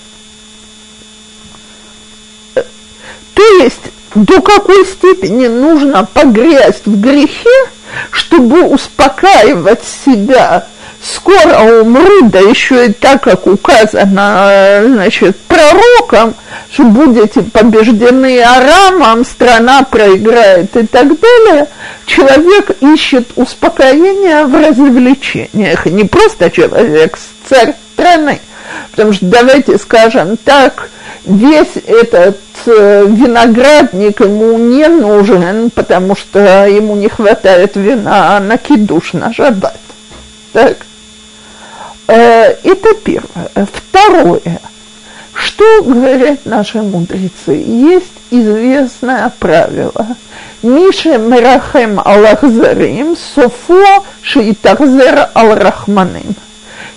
То 2.54 3.44
есть 3.62 3.82
до 4.16 4.42
какой 4.42 4.86
степени 4.86 5.48
нужно 5.48 6.08
погрязть 6.14 6.86
в 6.86 7.00
грехе, 7.00 7.70
чтобы 8.12 8.64
успокаивать 8.64 9.82
себя 10.06 10.68
скоро 11.04 11.82
умру, 11.82 12.30
да 12.30 12.40
еще 12.40 12.88
и 12.88 12.94
так, 12.94 13.24
как 13.24 13.46
указано, 13.46 14.84
значит, 14.86 15.38
пророком, 15.42 16.34
что 16.72 16.84
будете 16.84 17.42
побеждены 17.42 18.42
Арамом, 18.42 19.26
страна 19.26 19.84
проиграет 19.84 20.76
и 20.78 20.86
так 20.88 21.08
далее, 21.20 21.68
человек 22.06 22.72
ищет 22.82 23.28
успокоения 23.36 24.46
в 24.46 24.56
развлечениях, 24.56 25.86
не 25.86 26.06
просто 26.06 26.50
человек, 26.50 27.18
царь 27.48 27.76
страны. 27.94 28.40
Потому 28.92 29.14
что 29.14 29.26
давайте 29.26 29.78
скажем 29.78 30.38
так, 30.38 30.90
весь 31.26 31.76
этот 31.86 32.40
э, 32.66 33.06
виноградник 33.08 34.22
ему 34.22 34.58
не 34.58 34.88
нужен, 34.88 35.70
потому 35.70 36.16
что 36.16 36.66
ему 36.66 36.96
не 36.96 37.10
хватает 37.10 37.76
вина 37.76 38.40
на 38.40 38.58
кидуш 38.58 39.14
на 39.14 39.34
шаббат. 39.34 39.78
Так? 40.54 40.78
Э, 42.08 42.56
это 42.64 42.94
первое. 43.04 43.68
Второе. 43.72 44.60
Что 45.34 45.84
говорят 45.84 46.46
наши 46.46 46.82
мудрецы? 46.82 47.54
Есть 47.54 48.06
известное 48.30 49.32
правило. 49.40 50.08
Мише 50.62 51.18
Мерахем 51.18 52.00
Аллахзарим, 52.00 53.18
Софо 53.18 53.84
Шиитахзер 54.22 55.30
Алрахманим. 55.34 56.36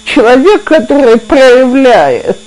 Человек, 0.05 0.65
который 0.65 1.19
проявляет 1.19 2.39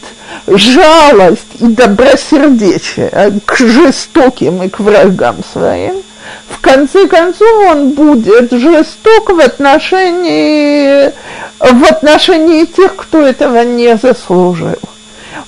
жалость 0.48 1.56
и 1.60 1.68
добросердечие 1.68 3.42
к 3.46 3.58
жестоким 3.58 4.64
и 4.64 4.70
к 4.70 4.80
врагам 4.80 5.38
своим, 5.52 6.02
в 6.50 6.62
конце 6.62 7.08
концов 7.08 7.70
он 7.70 7.90
будет 7.92 8.52
жесток 8.52 9.30
в 9.30 9.40
отношении, 9.40 11.12
в 11.60 11.84
отношении 11.86 12.66
тех, 12.66 12.96
кто 12.96 13.22
этого 13.22 13.64
не 13.64 13.96
заслужил. 13.98 14.78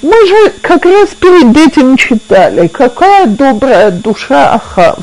Мы 0.01 0.27
же 0.27 0.53
как 0.61 0.85
раз 0.85 1.09
перед 1.19 1.55
этим 1.55 1.97
читали, 1.97 2.67
какая 2.67 3.27
добрая 3.27 3.91
душа 3.91 4.53
Ахав, 4.53 4.99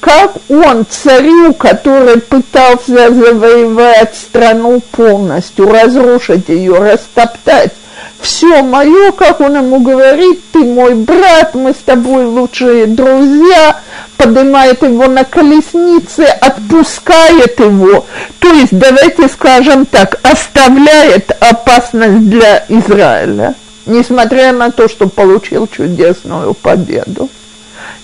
как 0.00 0.34
он 0.48 0.84
царю, 0.88 1.54
который 1.54 2.20
пытался 2.20 3.14
завоевать 3.14 4.16
страну 4.16 4.80
полностью, 4.90 5.70
разрушить 5.70 6.48
ее, 6.48 6.74
растоптать, 6.74 7.72
все 8.20 8.62
мое, 8.62 9.12
как 9.12 9.40
он 9.40 9.56
ему 9.56 9.80
говорит, 9.80 10.40
ты 10.52 10.60
мой 10.60 10.94
брат, 10.94 11.54
мы 11.54 11.72
с 11.72 11.82
тобой 11.84 12.24
лучшие 12.24 12.86
друзья, 12.86 13.80
поднимает 14.24 14.82
его 14.82 15.06
на 15.06 15.24
колеснице, 15.24 16.22
отпускает 16.22 17.58
его, 17.60 18.06
то 18.38 18.52
есть, 18.52 18.76
давайте 18.76 19.28
скажем 19.28 19.86
так, 19.86 20.18
оставляет 20.22 21.30
опасность 21.40 22.28
для 22.28 22.64
Израиля, 22.68 23.54
несмотря 23.86 24.52
на 24.52 24.70
то, 24.70 24.88
что 24.88 25.08
получил 25.08 25.66
чудесную 25.66 26.54
победу. 26.54 27.28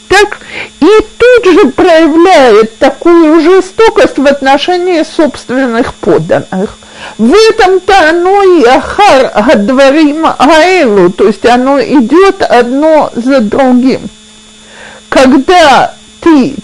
Так, 0.09 0.41
и 0.81 0.89
тут 1.19 1.53
же 1.53 1.69
проявляет 1.71 2.79
такую 2.79 3.41
жестокость 3.41 4.19
в 4.19 4.27
отношении 4.27 5.03
собственных 5.05 5.95
подданных– 5.95 6.77
в 7.19 7.33
этом-то 7.33 8.11
оно 8.11 8.43
и 8.43 8.65
ахар 8.65 9.33
гадварим 9.35 10.27
аэлу, 10.39 11.11
то 11.11 11.27
есть 11.27 11.45
оно 11.47 11.81
идет 11.81 12.43
одно 12.43 13.11
за 13.15 13.41
другим. 13.41 14.09
Когда 15.09 15.95
ты, 16.21 16.55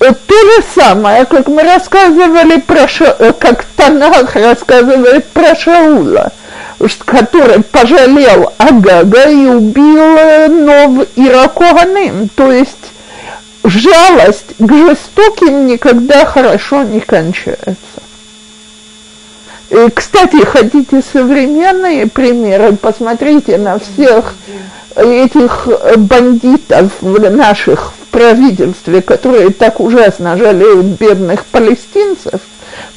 вот 0.00 0.20
то 0.26 0.34
же 0.34 0.64
самое, 0.74 1.24
как 1.24 1.46
мы 1.48 1.62
рассказывали 1.62 2.60
про, 2.60 2.88
Ша, 2.88 3.12
как 3.38 3.64
Танах 3.76 4.34
рассказывает 4.34 5.26
про 5.26 5.54
Шаула, 5.54 6.32
который 7.04 7.62
пожалел 7.62 8.52
Агага 8.58 9.28
и 9.28 9.46
убил 9.46 10.16
э, 10.18 10.48
Нов 10.48 11.06
Иракоганым, 11.16 12.28
то 12.28 12.52
есть 12.52 12.92
жалость 13.64 14.54
к 14.58 14.72
жестоким 14.72 15.66
никогда 15.66 16.24
хорошо 16.24 16.82
не 16.82 17.00
кончается. 17.00 17.76
И, 19.70 19.90
кстати, 19.94 20.42
хотите 20.44 21.02
современные 21.12 22.06
примеры? 22.06 22.74
Посмотрите 22.74 23.58
на 23.58 23.78
всех 23.78 24.34
этих 24.96 25.68
бандитов 25.96 26.90
наших 27.02 27.92
правительстве, 28.10 29.02
которые 29.02 29.50
так 29.50 29.80
ужасно 29.80 30.36
жалеют 30.36 30.86
бедных 30.98 31.44
палестинцев. 31.46 32.40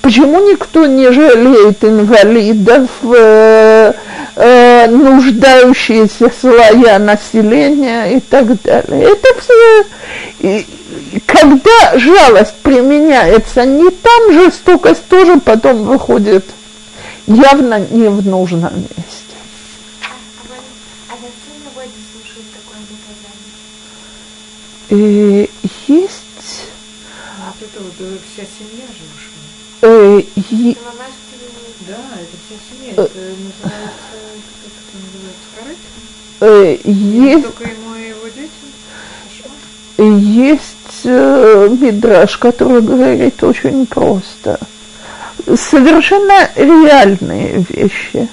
Почему 0.01 0.47
никто 0.51 0.85
не 0.85 1.11
жалеет 1.11 1.83
инвалидов, 1.83 2.89
э, 3.03 3.93
э, 4.35 4.87
нуждающиеся 4.87 6.31
слоя 6.39 6.99
населения 6.99 8.17
и 8.17 8.19
так 8.19 8.61
далее? 8.61 9.11
Это 9.11 9.27
все... 9.39 9.83
И, 10.39 10.65
когда 11.25 11.97
жалость 11.97 12.55
применяется 12.61 13.65
не 13.65 13.89
там, 13.89 14.33
жестокость 14.33 15.05
тоже 15.07 15.39
потом 15.39 15.83
выходит– 15.83 16.45
явно 17.27 17.79
не 17.79 18.09
в 18.09 18.25
нужном 18.25 18.73
месте. 18.75 19.35
А, 21.09 21.15
а 24.91 24.95
И 24.95 25.49
есть... 25.87 26.25
Вот 27.45 27.55
это 27.61 27.83
вот 27.83 27.93
э, 27.99 28.17
вся 28.33 28.43
семья 28.43 28.85
же 28.87 29.03
ушла. 29.15 29.41
Э, 29.81 30.21
Это. 30.35 30.77
Да, 31.87 31.97
это 32.15 32.35
вся 32.45 32.57
семья. 32.69 32.91
Это 32.91 33.19
называется, 33.19 34.15
как 34.63 34.73
это 34.77 34.97
называется, 35.01 35.47
корыт? 35.57 35.77
э, 36.41 36.77
есть 36.83 37.43
Только 37.43 37.63
ему 37.63 37.95
и 37.95 38.09
его 38.09 38.27
детям? 38.27 38.71
Есть 40.19 41.05
э, 41.05 41.69
мидраж, 41.79 42.37
который 42.37 42.81
говорит 42.81 43.43
очень 43.43 43.85
просто. 43.85 44.59
Совершенно 45.55 46.49
реальные 46.55 47.65
вещи. 47.69 48.29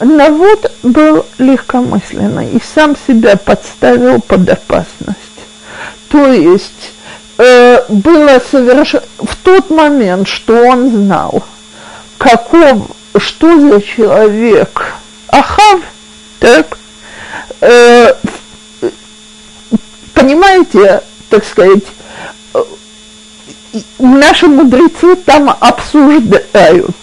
Навод 0.00 0.72
был 0.82 1.24
легкомысленный 1.38 2.50
и 2.50 2.60
сам 2.74 2.96
себя 3.06 3.36
подставил 3.36 4.20
под 4.20 4.48
опасность. 4.48 5.31
То 6.12 6.30
есть 6.30 6.92
э, 7.38 7.82
было 7.88 8.38
совершенно... 8.50 9.02
В 9.18 9.34
тот 9.36 9.70
момент, 9.70 10.28
что 10.28 10.54
он 10.54 10.90
знал, 10.90 11.42
каков, 12.18 12.88
что 13.16 13.58
за 13.58 13.80
человек 13.80 14.92
Ахав, 15.28 15.80
так, 16.38 16.76
э, 17.62 18.14
понимаете, 20.12 21.02
так 21.30 21.46
сказать, 21.46 21.84
э, 22.52 22.62
наши 23.98 24.48
мудрецы 24.48 25.16
там 25.16 25.48
обсуждают. 25.48 26.96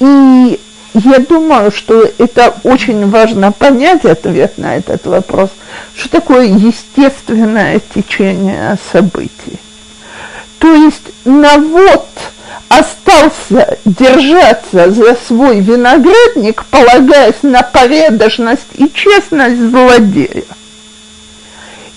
И 0.00 0.58
я 0.94 1.18
думаю, 1.18 1.72
что 1.72 2.08
это 2.18 2.54
очень 2.62 3.10
важно 3.10 3.50
понять 3.50 4.04
ответ 4.04 4.58
на 4.58 4.76
этот 4.76 5.04
вопрос, 5.06 5.50
что 5.96 6.08
такое 6.08 6.44
естественное 6.44 7.80
течение 7.94 8.78
событий. 8.92 9.58
То 10.60 10.72
есть 10.72 11.02
навод 11.24 12.06
остался 12.68 13.76
держаться 13.84 14.90
за 14.90 15.16
свой 15.26 15.60
виноградник, 15.60 16.64
полагаясь 16.66 17.42
на 17.42 17.62
порядочность 17.62 18.62
и 18.74 18.88
честность 18.92 19.60
злодея. 19.60 20.44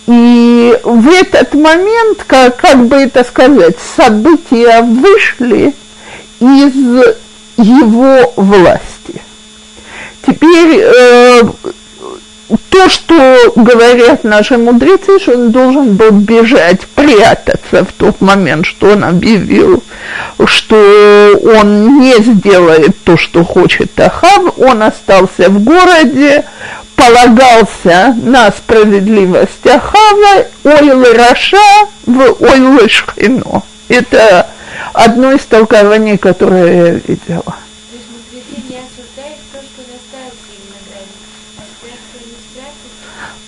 И 0.07 0.79
в 0.83 1.07
этот 1.09 1.53
момент, 1.53 2.23
как, 2.25 2.57
как 2.57 2.87
бы 2.87 2.95
это 2.95 3.23
сказать, 3.23 3.75
события 3.95 4.81
вышли 4.81 5.75
из 6.39 6.73
его 7.57 8.33
власти. 8.35 9.21
Теперь 10.25 10.81
э, 10.81 11.43
то, 12.69 12.89
что 12.89 13.53
говорят 13.55 14.23
наши 14.23 14.57
мудрецы, 14.57 15.19
что 15.19 15.33
он 15.33 15.51
должен 15.51 15.95
был 15.95 16.11
бежать, 16.11 16.81
прятаться 16.95 17.85
в 17.85 17.93
тот 17.93 18.21
момент, 18.21 18.65
что 18.65 18.91
он 18.91 19.03
объявил, 19.03 19.83
что 20.45 21.39
он 21.43 21.99
не 21.99 22.21
сделает 22.21 22.95
то, 23.03 23.17
что 23.17 23.43
хочет 23.43 23.99
Ахав, 23.99 24.57
он 24.57 24.83
остался 24.83 25.49
в 25.49 25.63
городе, 25.63 26.45
полагался 26.95 28.15
на 28.21 28.49
справедливость 28.51 29.65
Ахава, 29.65 30.45
ойлы 30.63 31.13
Раша 31.13 31.57
в 32.05 32.43
ойлы 32.43 32.87
Шхино. 32.89 33.63
Это 33.87 34.47
одно 34.97 35.31
из 35.31 35.45
толкований, 35.45 36.17
которое 36.17 36.75
я 36.75 36.91
видела. 36.93 37.55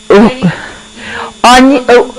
Что. 0.08 0.52
Они, 1.41 1.76
его. 1.78 2.14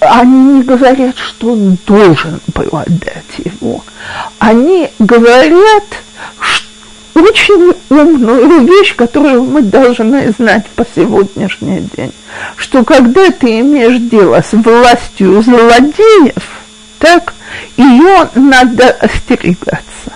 они 0.00 0.52
не 0.58 0.62
говорят, 0.62 1.16
что 1.18 1.52
он 1.52 1.78
должен 1.86 2.40
был 2.54 2.68
отдать 2.72 3.24
его. 3.38 3.82
Они 4.38 4.90
говорят 4.98 5.84
ш- 6.40 6.64
очень 7.14 7.74
умную 7.88 8.66
вещь, 8.66 8.94
которую 8.94 9.44
мы 9.44 9.62
должны 9.62 10.32
знать 10.38 10.66
по 10.76 10.84
сегодняшний 10.94 11.88
день, 11.96 12.12
что 12.56 12.84
когда 12.84 13.30
ты 13.30 13.60
имеешь 13.60 14.00
дело 14.10 14.40
с 14.42 14.52
властью 14.52 15.42
злодеев, 15.42 16.57
так, 16.98 17.34
ее 17.76 18.28
надо 18.34 18.90
остерегаться, 18.90 20.12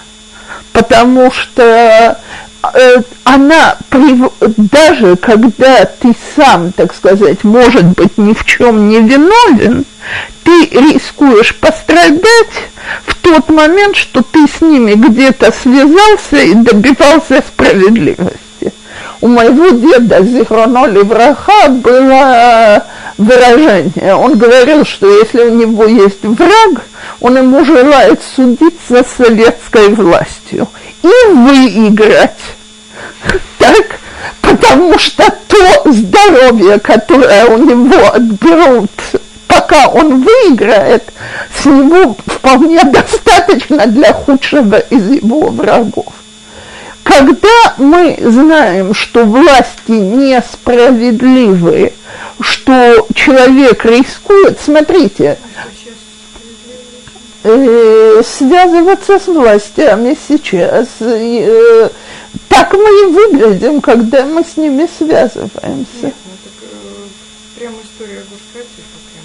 потому 0.73 1.31
что 1.31 2.19
э, 2.75 2.97
она, 3.25 3.77
даже 4.57 5.17
когда 5.17 5.85
ты 5.85 6.15
сам, 6.37 6.73
так 6.73 6.95
сказать, 6.95 7.45
может 7.45 7.85
быть, 7.85 8.19
ни 8.19 8.33
в 8.33 8.45
чем 8.45 8.89
не 8.89 9.01
виновен, 9.01 9.85
ты 10.45 10.67
рискуешь 10.67 11.55
пострадать 11.57 12.71
в 13.07 13.15
тот 13.17 13.49
момент, 13.49 13.97
что 13.97 14.23
ты 14.23 14.47
с 14.47 14.61
ними 14.61 14.95
где-то 14.95 15.53
связался 15.53 16.37
и 16.37 16.55
добивался 16.55 17.43
справедливости. 17.47 18.73
У 19.21 19.29
моего 19.29 19.69
деда 19.71 20.23
Зихроно 20.25 20.87
Левраха 20.87 21.69
было 21.69 22.85
выражение. 23.19 24.15
Он 24.15 24.37
говорил, 24.37 24.85
что 24.85 25.09
если 25.19 25.43
у 25.43 25.55
него 25.55 25.85
есть 25.85 26.23
враг, 26.23 26.83
он 27.21 27.37
ему 27.37 27.65
желает 27.65 28.21
судиться 28.37 29.05
с 29.05 29.25
советской 29.25 29.89
властью 29.89 30.69
и 31.03 31.33
выиграть. 31.33 32.31
Так? 33.59 33.99
Потому 34.41 34.99
что 34.99 35.25
то 35.49 35.93
здоровье, 35.93 36.79
которое 36.79 37.47
у 37.47 37.59
него 37.59 38.13
отберут, 38.13 38.91
пока 39.47 39.89
он 39.89 40.25
выиграет, 40.25 41.05
с 41.61 41.65
него 41.67 42.17
вполне 42.27 42.83
достаточно 42.85 43.87
для 43.87 44.13
худшего 44.13 44.79
из 44.79 45.11
его 45.11 45.49
врагов. 45.51 46.13
Когда 47.03 47.75
мы 47.79 48.17
знаем, 48.21 48.95
что 48.95 49.25
власти 49.25 49.91
несправедливы, 49.91 51.93
что 52.41 53.07
человек 53.15 53.85
рискует, 53.85 54.61
смотрите, 54.61 55.37
э, 57.43 58.23
связываться 58.25 59.19
с 59.19 59.27
властями 59.27 60.17
сейчас, 60.29 60.89
э, 61.01 61.91
так 62.49 62.73
мы 62.73 62.81
и 62.81 63.07
выглядим, 63.07 63.81
когда 63.81 64.25
мы 64.25 64.45
с 64.45 64.57
ними 64.57 64.89
связываемся. 64.99 66.03
Нет, 66.03 66.15
ну 66.25 66.33
так 66.45 66.53
э, 66.63 66.69
прямо 67.59 67.77
история 67.83 68.23
Гушкатиха, 68.31 68.99
прям 69.11 69.25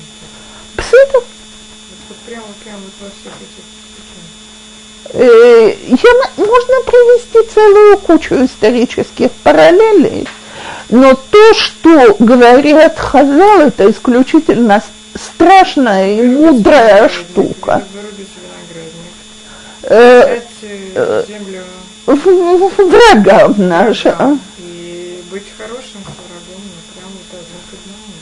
так. 0.76 0.86
Псы-то, 0.86 1.20
Вот, 1.20 1.28
вот 2.10 2.18
прямо, 2.26 2.46
прямо 2.64 2.80
вот 2.80 2.94
во 3.02 3.10
всех 3.10 3.34
этих 3.36 3.77
я 5.14 6.10
м- 6.12 6.32
можно 6.38 6.76
привести 6.86 7.54
целую 7.54 7.98
кучу 8.00 8.36
исторических 8.46 9.32
параллелей, 9.44 10.28
но 10.90 11.14
то, 11.14 11.54
что 11.54 12.16
говорят 12.20 12.98
Хазал, 13.00 13.62
это 13.62 13.90
исключительно 13.90 14.82
страшная 15.16 16.18
и 16.20 16.28
мудрая 16.28 17.10
штука. 17.10 17.84
Э, 19.84 20.42
э, 20.96 21.24
врагам 22.78 23.56
нашим. 23.58 24.42
и 24.60 25.24
быть 25.32 25.44
хорошим 25.58 26.02
врагом, 26.04 26.62
ну 26.64 26.82
прям 26.92 27.12
вот 27.12 27.32
один 27.32 27.60
к 27.68 27.74
одному. 27.76 28.14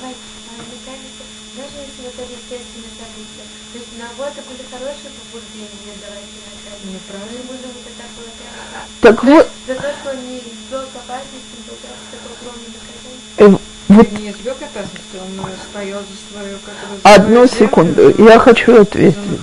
Давайте, 0.00 0.20
а 0.48 0.52
мне 0.60 0.78
кажется, 0.84 1.22
даже 1.56 1.76
если 1.88 2.04
это 2.08 2.22
естественное 2.28 2.94
событие, 3.00 3.44
то 3.72 3.76
есть 3.80 3.92
на 3.96 4.08
вот 4.82 4.92
были 4.92 5.02
хорошие 5.02 5.10
побуждения 5.12 5.94
давать. 6.02 6.28
Неправильно. 6.82 7.40
Мы 7.46 7.54
можем 7.54 7.70
это 7.78 7.92
так 7.94 8.10
полагать. 8.16 8.90
Так 9.00 9.24
вот, 9.24 9.48
За 9.66 9.74
то, 9.74 9.88
что 10.00 10.10
он 10.10 10.26
не 10.26 10.38
ввел 10.40 10.82
к 10.82 10.96
опасности, 10.96 11.56
был 11.68 11.76
просто 11.78 12.04
такое 12.10 12.34
огромное 12.42 12.70
наказание. 12.74 13.58
вот 13.88 14.12
Не 14.12 14.30
избег 14.30 14.56
опасности, 14.62 15.16
он 15.22 15.46
стоял 15.70 16.00
за 16.00 16.16
свою, 16.32 16.58
как 16.64 16.74
его 16.82 17.14
одну 17.14 17.46
секунду, 17.46 18.24
я 18.24 18.38
хочу 18.38 18.80
ответить. 18.80 19.40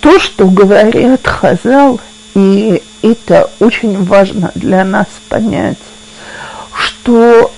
то, 0.00 0.18
что 0.20 0.46
говорят 0.46 1.26
Хазал, 1.26 2.00
и 2.34 2.82
это 3.02 3.50
очень 3.60 4.04
важно 4.04 4.52
для 4.54 4.84
нас 4.84 5.06
понять, 5.28 5.78
что, 6.76 7.52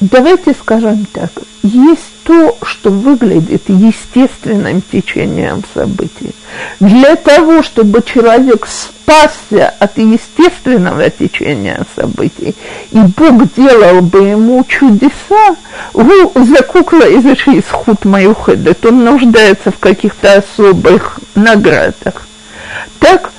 давайте 0.00 0.54
скажем 0.54 1.06
так, 1.12 1.30
есть 1.62 2.12
то, 2.24 2.56
что 2.62 2.90
выглядит 2.90 3.62
естественным 3.68 4.82
течением 4.82 5.62
событий. 5.74 6.34
Для 6.78 7.16
того, 7.16 7.62
чтобы 7.62 8.02
человек 8.02 8.66
спасся 8.66 9.74
от 9.78 9.96
естественного 9.98 11.08
течения 11.10 11.84
событий, 11.96 12.54
и 12.90 12.98
Бог 12.98 13.54
делал 13.54 14.02
бы 14.02 14.20
ему 14.20 14.64
чудеса, 14.64 15.56
вы 15.94 16.30
закукла 16.44 17.08
из 17.08 17.24
исход 17.24 18.04
Маюхедет, 18.04 18.84
он 18.84 19.04
нуждается 19.04 19.70
в 19.70 19.78
каких-то 19.78 20.34
особых 20.34 21.18
наградах. 21.34 22.26
Так, 22.98 23.32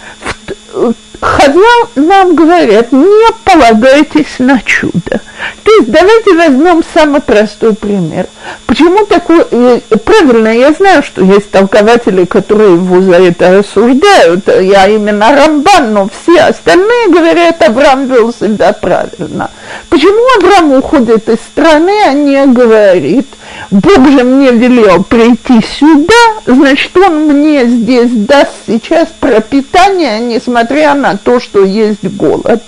в, 0.74 0.94
Хазал 1.22 1.90
нам 1.96 2.34
говорят, 2.34 2.92
не 2.92 3.28
полагайтесь 3.44 4.40
на 4.40 4.62
чудо. 4.62 5.22
То 5.64 5.72
есть 5.72 5.92
давайте 5.92 6.34
возьмем 6.34 6.82
самый 6.94 7.22
простой 7.22 7.74
пример. 7.74 8.28
Почему 8.66 9.06
такой... 9.06 9.46
Э, 9.52 9.80
правильно, 10.04 10.48
я 10.50 10.72
знаю, 10.72 11.04
что 11.04 11.24
есть 11.24 11.52
толкователи, 11.52 12.26
которые 12.26 12.74
его 12.74 13.02
за 13.02 13.16
это 13.16 13.60
осуждают. 13.60 14.48
Я 14.48 14.88
именно 14.88 15.32
Рамбан, 15.36 15.94
но 15.94 16.10
все 16.10 16.42
остальные 16.42 17.10
говорят, 17.10 17.62
Авраам 17.62 18.08
вел 18.08 18.34
себя 18.34 18.74
правильно. 18.74 19.52
Почему 19.90 20.20
Авраам 20.38 20.74
уходит 20.74 21.28
из 21.30 21.40
страны, 21.40 21.94
а 22.08 22.14
не 22.14 22.46
говорит, 22.46 23.28
Бог 23.72 24.10
же 24.10 24.24
мне 24.24 24.52
велел 24.52 25.04
прийти 25.04 25.62
сюда, 25.78 26.14
значит, 26.46 26.96
он 26.98 27.28
мне 27.28 27.66
здесь 27.66 28.12
даст 28.12 28.52
сейчас 28.66 29.10
пропитание, 29.20 30.20
несмотря 30.20 30.96
на 30.96 31.09
то, 31.18 31.40
что 31.40 31.64
есть 31.64 32.04
голод. 32.04 32.64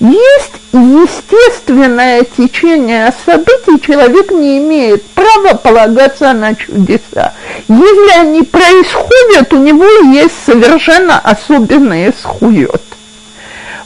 Есть 0.00 0.52
естественное 0.72 2.24
течение 2.24 3.12
событий, 3.26 3.84
человек 3.84 4.30
не 4.30 4.58
имеет 4.58 5.04
права 5.08 5.54
полагаться 5.54 6.32
на 6.32 6.54
чудеса. 6.54 7.34
Если 7.68 8.18
они 8.18 8.42
происходят, 8.42 9.52
у 9.52 9.58
него 9.58 9.84
есть 10.12 10.34
совершенно 10.46 11.18
особенный 11.18 12.14
схует. 12.18 12.82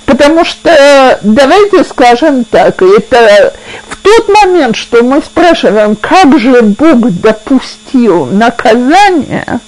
Потому 0.06 0.44
что, 0.44 1.18
давайте 1.22 1.82
скажем 1.82 2.44
так, 2.44 2.80
это 2.82 3.54
в 3.88 3.96
тот 3.96 4.28
момент, 4.28 4.76
что 4.76 5.02
мы 5.02 5.20
спрашиваем, 5.20 5.96
как 5.96 6.38
же 6.38 6.62
Бог 6.62 7.10
допустил 7.10 8.26
наказание, 8.26 9.60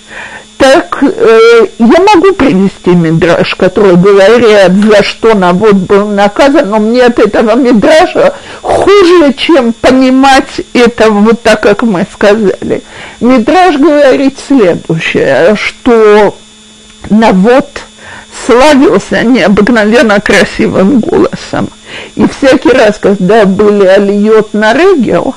так 0.56 1.02
э, 1.02 1.66
я 1.78 2.00
могу 2.14 2.32
привести 2.32 2.90
мидраж, 2.90 3.54
который 3.54 3.96
говорит, 3.96 4.84
за 4.84 5.02
что 5.02 5.34
Навод 5.34 5.74
был 5.74 6.08
наказан, 6.08 6.70
но 6.70 6.78
мне 6.78 7.04
от 7.04 7.18
этого 7.18 7.54
мидража 7.54 8.34
хуже, 8.62 9.34
чем 9.34 9.72
понимать 9.72 10.60
это 10.72 11.10
вот 11.10 11.42
так, 11.42 11.62
как 11.62 11.82
мы 11.82 12.06
сказали. 12.12 12.82
Мидраж 13.20 13.76
говорит 13.76 14.38
следующее, 14.46 15.56
что 15.56 16.36
Навод 17.10 17.68
славился 18.46 19.22
необыкновенно 19.22 20.20
красивым 20.20 21.00
голосом. 21.00 21.68
И 22.14 22.26
всякий 22.26 22.70
раз, 22.70 22.98
когда 22.98 23.44
были 23.44 23.86
альет 23.86 24.52
на 24.54 24.74
регел, 24.74 25.34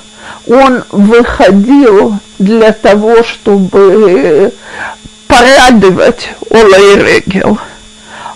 он 0.47 0.84
выходил 0.91 2.15
для 2.39 2.72
того, 2.72 3.24
чтобы 3.24 4.53
порадовать 5.30 6.32
Регел. 6.49 7.57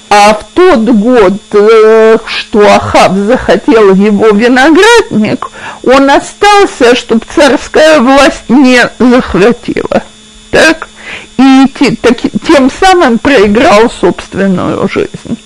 А 0.09 0.35
в 0.35 0.45
тот 0.53 0.81
год, 0.89 1.33
э, 1.53 2.17
что 2.27 2.59
Ахав 2.71 3.13
захотел 3.15 3.95
его 3.95 4.27
виноградник, 4.29 5.49
он 5.83 6.09
остался, 6.11 6.95
чтобы 6.95 7.25
царская 7.33 7.99
власть 7.99 8.47
не 8.47 8.79
захватила. 8.99 10.03
Так? 10.51 10.87
И 11.37 11.95
так, 11.99 12.17
тем 12.47 12.69
самым 12.69 13.17
проиграл 13.17 13.89
собственную 13.89 14.87
жизнь. 14.87 15.39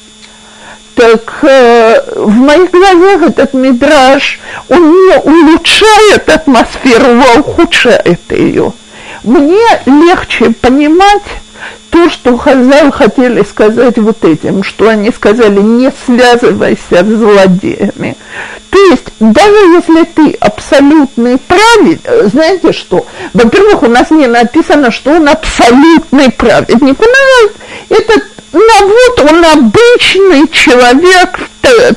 Так 0.95 1.39
э, 1.43 2.01
в 2.15 2.35
моих 2.35 2.71
глазах 2.71 3.21
этот 3.21 3.53
мидраж, 3.53 4.39
он 4.67 4.91
не 4.91 5.17
улучшает 5.17 6.27
атмосферу, 6.27 7.21
а 7.21 7.39
ухудшает 7.39 8.19
ее 8.31 8.73
мне 9.27 9.67
легче 9.85 10.51
понимать 10.51 11.23
то, 11.89 12.09
что 12.09 12.37
Хазал 12.37 12.91
хотели 12.91 13.43
сказать 13.43 13.97
вот 13.97 14.23
этим, 14.23 14.63
что 14.63 14.89
они 14.89 15.11
сказали, 15.11 15.59
не 15.59 15.91
связывайся 16.05 17.03
с 17.03 17.07
злодеями. 17.07 18.15
То 18.69 18.77
есть, 18.91 19.05
даже 19.19 19.57
если 19.73 20.03
ты 20.03 20.37
абсолютный 20.39 21.37
праведник, 21.37 22.01
знаете 22.31 22.71
что, 22.73 23.05
во-первых, 23.33 23.83
у 23.83 23.87
нас 23.87 24.11
не 24.11 24.27
написано, 24.27 24.91
что 24.91 25.11
он 25.11 25.27
абсолютный 25.29 26.31
праведник. 26.31 26.99
У 26.99 27.05
нас 27.05 27.51
этот 27.89 28.23
Навод, 28.53 29.31
он 29.31 29.45
обычный 29.45 30.47
человек 30.47 31.39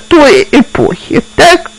той 0.08 0.48
эпохи, 0.50 1.22
так? 1.36 1.70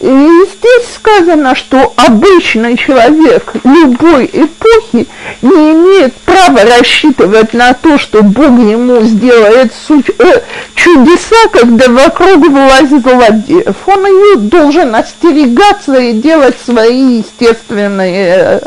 И 0.00 0.06
здесь 0.06 0.94
сказано, 0.94 1.54
что 1.54 1.92
обычный 1.96 2.78
человек 2.78 3.52
любой 3.64 4.24
эпохи 4.32 5.06
не 5.42 5.72
имеет 5.72 6.14
права 6.14 6.64
рассчитывать 6.64 7.52
на 7.52 7.74
то, 7.74 7.98
что 7.98 8.22
Бог 8.22 8.48
ему 8.48 9.02
сделает 9.02 9.72
э, 9.90 10.40
чудеса, 10.74 11.36
когда 11.52 11.88
вокруг 11.88 12.48
власть 12.48 13.02
злодеев. 13.02 13.76
Он 13.86 14.06
ее 14.06 14.36
должен 14.36 14.94
остерегаться 14.94 15.98
и 15.98 16.14
делать 16.14 16.56
свои 16.64 17.18
естественные... 17.18 18.26
Э, 18.26 18.60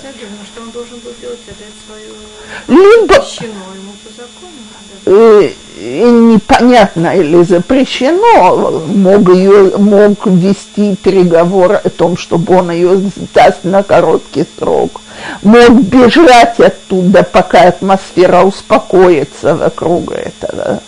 свою... 1.88 2.80
Либо... 2.80 3.16
ему 3.16 3.94
по 4.04 4.10
закону 4.16 5.54
непонятно 5.84 7.16
или 7.16 7.44
запрещено, 7.44 8.82
мог, 8.88 9.30
ее, 9.30 9.78
мог 9.78 10.26
вести 10.26 10.96
переговор 10.96 11.74
о 11.84 11.90
том, 11.90 12.18
чтобы 12.18 12.58
он 12.58 12.72
ее 12.72 13.02
даст 13.34 13.64
на 13.64 13.84
короткий 13.84 14.46
срок, 14.58 15.02
мог 15.42 15.72
бежать 15.84 16.60
оттуда, 16.60 17.24
пока 17.24 17.68
атмосфера 17.68 18.44
успокоится 18.44 19.56
вокруг 19.56 20.12
этого. 20.12 20.82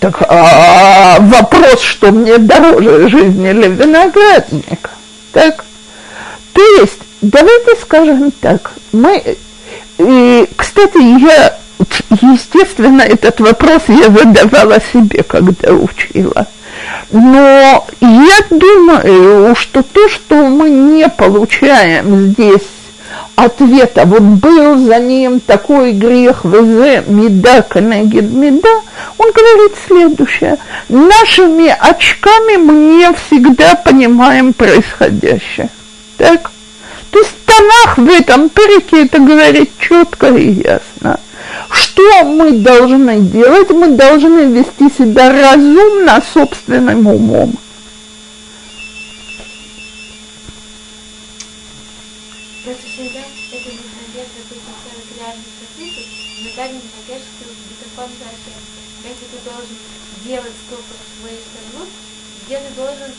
Так, 0.00 0.22
а, 0.28 1.18
вопрос, 1.20 1.80
что 1.80 2.10
мне 2.10 2.38
дороже 2.38 3.08
жизни 3.08 3.50
или 3.50 3.68
виноградник. 3.68 4.90
Так? 5.32 5.64
То 6.54 6.62
есть, 6.80 6.98
давайте 7.20 7.76
скажем 7.80 8.30
так, 8.30 8.72
мы 8.92 9.36
и, 9.98 10.48
кстати, 10.56 10.98
я, 11.20 11.56
естественно, 12.20 13.02
этот 13.02 13.40
вопрос 13.40 13.82
я 13.88 14.10
задавала 14.10 14.78
себе, 14.92 15.22
когда 15.22 15.72
учила. 15.72 16.46
Но 17.10 17.86
я 18.00 18.38
думаю, 18.50 19.54
что 19.54 19.82
то, 19.82 20.08
что 20.08 20.34
мы 20.48 20.70
не 20.70 21.08
получаем 21.08 22.32
здесь 22.32 22.62
ответа, 23.36 24.04
вот 24.04 24.22
был 24.22 24.78
за 24.78 24.98
ним 24.98 25.40
такой 25.40 25.92
грех, 25.92 26.44
везе, 26.44 27.04
меда, 27.06 27.62
канегид, 27.62 28.30
меда, 28.30 28.80
он 29.18 29.30
говорит 29.32 29.76
следующее. 29.86 30.58
Нашими 30.88 31.68
очками 31.68 32.56
мы 32.56 32.72
не 32.74 33.12
всегда 33.14 33.74
понимаем 33.76 34.52
происходящее. 34.52 35.70
Так? 36.16 36.50
То 37.14 37.20
есть 37.20 37.30
Танах 37.46 37.96
в 37.96 38.10
этом 38.10 38.48
переке 38.48 39.04
это 39.04 39.20
говорит 39.20 39.70
четко 39.78 40.34
и 40.34 40.50
ясно. 40.50 41.20
Что 41.70 42.24
мы 42.24 42.58
должны 42.58 43.20
делать? 43.20 43.70
Мы 43.70 43.90
должны 43.90 44.40
вести 44.46 44.90
себя 44.90 45.30
разумно 45.30 46.20
собственным 46.34 47.06
умом. 47.06 47.54
делать 60.24 60.52
столько 60.66 60.94
своей 61.20 61.38
страны, 61.38 61.86
где 62.46 62.56
ты 62.58 62.74
должен, 62.74 63.12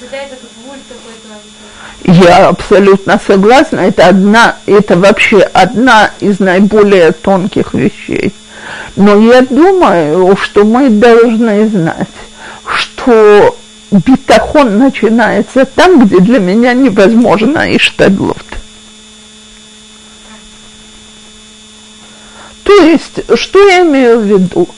то 0.00 0.01
я 2.04 2.48
абсолютно 2.48 3.20
согласна, 3.24 3.80
это 3.80 4.08
одна, 4.08 4.56
это 4.66 4.96
вообще 4.96 5.38
одна 5.40 6.10
из 6.20 6.38
наиболее 6.38 7.12
тонких 7.12 7.74
вещей. 7.74 8.32
Но 8.96 9.18
я 9.20 9.42
думаю, 9.42 10.36
что 10.36 10.64
мы 10.64 10.88
должны 10.88 11.68
знать, 11.68 12.08
что 12.66 13.56
битахон 13.90 14.78
начинается 14.78 15.64
там, 15.64 16.04
где 16.04 16.18
для 16.20 16.38
меня 16.38 16.72
невозможно 16.72 17.74
иштадлот. 17.76 18.36
То 22.64 22.72
есть, 22.84 23.20
что 23.34 23.68
я 23.68 23.80
имею 23.80 24.20
в 24.20 24.24
виду? 24.24 24.68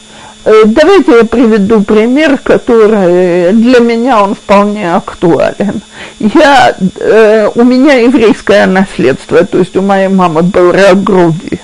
Э, 0.44 0.64
давайте 0.66 1.12
я 1.18 1.24
приведу 1.24 1.82
пример, 1.82 2.36
который 2.38 3.52
для 3.52 3.80
меня 3.80 4.22
он 4.22 4.34
вполне 4.34 4.94
актуален. 4.94 5.80
Я, 6.18 6.76
э, 7.00 7.50
у 7.54 7.64
меня 7.64 7.94
еврейское 7.94 8.66
наследство, 8.66 9.44
то 9.46 9.58
есть 9.58 9.74
у 9.76 9.82
моей 9.82 10.08
мамы 10.08 10.42
был 10.42 10.70
рак 10.70 11.02
груди. 11.02 11.60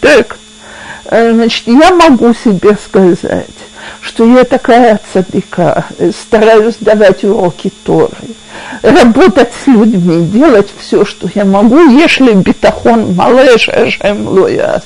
Так, 0.00 0.38
э, 1.06 1.34
значит, 1.34 1.66
я 1.66 1.92
могу 1.92 2.32
себе 2.32 2.78
сказать, 2.82 3.46
что 4.00 4.24
я 4.24 4.44
такая 4.44 5.00
цадыка, 5.12 5.84
стараюсь 6.18 6.76
давать 6.80 7.24
уроки 7.24 7.70
Торы, 7.84 8.16
работать 8.80 9.50
с 9.62 9.66
людьми, 9.66 10.26
делать 10.26 10.72
все, 10.78 11.04
что 11.04 11.28
я 11.34 11.44
могу, 11.44 11.90
если 11.90 12.32
битахон 12.32 13.14
малыш, 13.14 13.68
ажем 13.68 14.26
лоя 14.28 14.82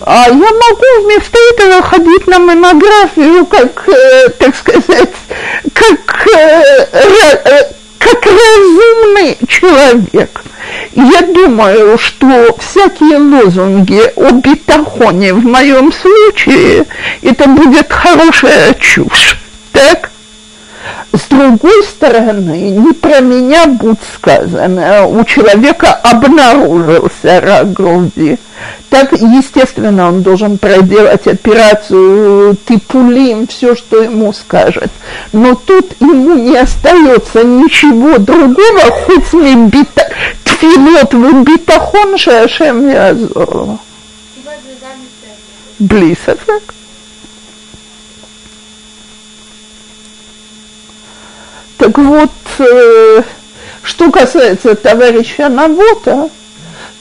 а 0.00 0.26
я 0.28 0.34
могу 0.34 1.04
вместо 1.04 1.38
этого 1.54 1.82
ходить 1.82 2.26
на 2.26 2.38
монографию, 2.38 3.46
как, 3.46 3.88
э, 3.88 4.28
так 4.38 4.54
сказать, 4.56 5.14
как, 5.72 6.26
э, 6.34 6.86
э, 6.92 7.72
как 7.98 8.24
разумный 8.24 9.38
человек. 9.48 10.42
Я 10.94 11.22
думаю, 11.22 11.98
что 11.98 12.56
всякие 12.58 13.18
лозунги 13.18 14.02
о 14.16 14.30
битахоне 14.32 15.34
в 15.34 15.44
моем 15.44 15.92
случае, 15.92 16.86
это 17.22 17.48
будет 17.48 17.92
хорошая 17.92 18.74
чушь. 18.74 19.38
Так? 19.72 20.10
С 21.12 21.28
другой 21.28 21.82
стороны, 21.84 22.70
не 22.70 22.92
про 22.92 23.20
меня 23.20 23.66
будет 23.66 23.98
сказано, 24.14 25.06
у 25.06 25.24
человека 25.24 25.92
обнаружился 25.94 27.40
рак 27.40 27.72
груди. 27.72 28.38
Так, 28.90 29.12
естественно, 29.12 30.08
он 30.08 30.22
должен 30.22 30.58
проделать 30.58 31.26
операцию 31.26 32.56
типулим, 32.66 33.46
все, 33.46 33.74
что 33.74 34.02
ему 34.02 34.32
скажет. 34.32 34.90
Но 35.32 35.54
тут 35.54 35.92
ему 36.00 36.34
не 36.34 36.56
остается 36.56 37.44
ничего 37.44 38.18
другого, 38.18 38.80
хоть 38.90 39.32
не 39.32 39.68
бита, 39.68 40.08
тфилот 40.44 41.12
в 41.12 41.42
битахон 41.42 42.16
шашем 42.16 42.88
язор. 42.88 43.78
Блисофек. 45.78 46.74
Так 51.78 51.98
вот, 51.98 52.30
э, 52.58 53.22
что 53.82 54.10
касается 54.10 54.74
товарища 54.74 55.48
Навота, 55.48 56.30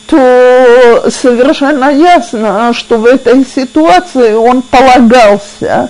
то 0.08 1.06
совершенно 1.10 1.90
ясно, 1.92 2.74
что 2.74 2.98
в 2.98 3.06
этой 3.06 3.46
ситуации 3.46 4.34
он 4.34 4.62
полагался. 4.62 5.90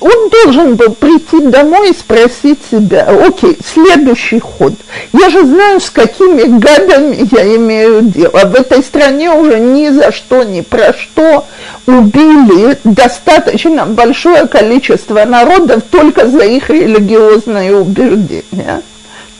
Он 0.00 0.30
должен 0.30 0.76
был 0.76 0.94
прийти 0.94 1.40
домой 1.40 1.90
и 1.90 1.94
спросить 1.94 2.58
себя, 2.70 3.06
окей, 3.26 3.58
следующий 3.62 4.40
ход. 4.40 4.72
Я 5.12 5.28
же 5.28 5.44
знаю, 5.44 5.78
с 5.78 5.90
какими 5.90 6.58
гадами 6.58 7.28
я 7.30 7.56
имею 7.56 8.02
дело. 8.02 8.46
В 8.46 8.54
этой 8.54 8.82
стране 8.82 9.30
уже 9.30 9.58
ни 9.58 9.90
за 9.90 10.10
что, 10.10 10.42
ни 10.42 10.62
про 10.62 10.94
что 10.94 11.46
убили 11.86 12.78
достаточно 12.84 13.84
большое 13.84 14.48
количество 14.48 15.22
народов 15.26 15.82
только 15.90 16.26
за 16.26 16.44
их 16.44 16.70
религиозные 16.70 17.76
убеждения. 17.76 18.82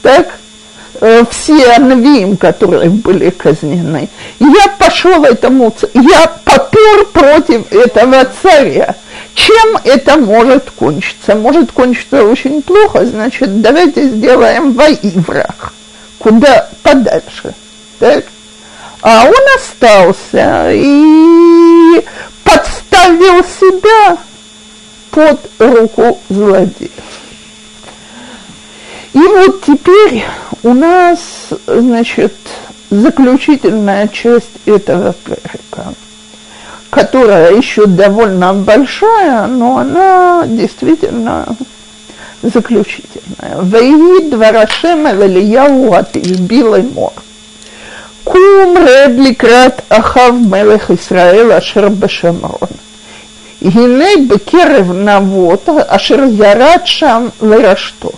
Так? 0.03 0.29
Э, 1.01 1.25
все 1.31 1.73
анвиим, 1.73 2.37
которые 2.37 2.91
были 2.91 3.31
казнены. 3.31 4.11
Я 4.39 4.69
пошел 4.79 5.25
этому, 5.25 5.75
я 5.95 6.31
попер 6.45 7.07
против 7.13 7.73
этого 7.73 8.27
царя. 8.43 8.95
Чем 9.35 9.77
это 9.85 10.17
может 10.17 10.71
кончиться? 10.71 11.35
Может 11.35 11.73
кончиться 11.73 12.25
очень 12.25 12.63
плохо, 12.63 13.05
значит, 13.07 13.61
давайте 13.61 14.09
сделаем 14.09 14.73
во 14.73 14.89
иврах, 14.89 15.73
куда 16.19 16.69
подальше. 16.83 17.55
Так? 17.99 18.25
А 19.03 19.25
он 19.25 19.35
остался 19.57 20.71
и 20.73 22.05
подставил 22.45 23.45
себя 23.45 24.19
под 25.11 25.41
руку 25.59 26.21
злодея. 26.29 26.91
И 29.13 29.19
вот 29.19 29.65
теперь 29.65 30.25
у 30.63 30.75
нас, 30.75 31.19
значит, 31.67 32.35
заключительная 32.91 34.09
часть 34.09 34.51
этого 34.67 35.15
перека– 35.25 35.95
которая 36.90 37.54
еще 37.54 37.88
довольно 37.88 38.54
большая, 38.54 39.48
но 39.48 39.78
она 39.80 40.44
действительно 40.46 41.46
заключительная. 42.42 43.62
Вейни 43.62 44.30
дворашем 44.30 45.08
Элияу 45.08 45.94
от 45.94 46.16
Избилой 46.16 46.84
мор. 46.84 47.14
Кум 48.24 48.78
ред 48.78 49.12
ликрат 49.12 49.84
Ахав 49.90 50.36
мелех 50.36 50.90
Исраэл 50.90 51.52
ашер 51.52 51.90
бешамрон. 51.90 52.70
הנה 53.62 54.06
בקרב 54.30 54.92
נבות 54.92 55.70
אשר 55.88 56.20
ירד 56.38 56.82
שם 56.86 57.28
לרשתו. 57.42 58.12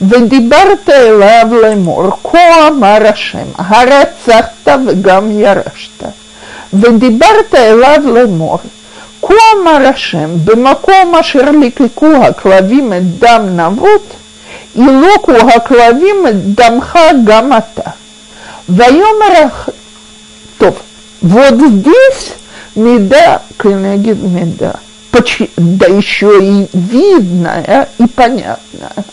ודיברת 0.00 0.88
אליו 0.88 1.46
לאמור, 1.62 2.10
כה 2.22 2.68
אמר 2.68 3.06
השם, 3.08 3.46
הרצחת 3.56 4.68
וגם 4.86 5.40
ירשת. 5.40 6.04
ודיברת 6.72 7.54
אליו 7.54 7.98
לאמור, 8.14 8.58
כה 9.22 9.34
אמר 9.62 9.88
השם, 9.88 10.30
במקום 10.44 11.14
אשר 11.20 11.50
ליקקו 11.50 12.06
הכלבים 12.06 12.92
את 12.92 13.18
דם 13.18 13.60
נבות, 13.60 14.12
ילוקו 14.76 15.32
הכלבים 15.32 16.26
את 16.28 16.54
דמך 16.54 16.98
גם 17.24 17.52
אתה. 17.52 17.90
ויאמר, 18.68 19.48
טוב, 20.58 20.78
вот 21.22 21.54
здесь 21.54 22.32
меда 22.76 23.40
кенегид 23.58 24.22
меда. 24.22 24.74
Да 25.56 25.86
еще 25.86 26.38
и 26.40 26.68
видная 26.72 27.88
и 27.98 28.06
понятная. 28.06 29.04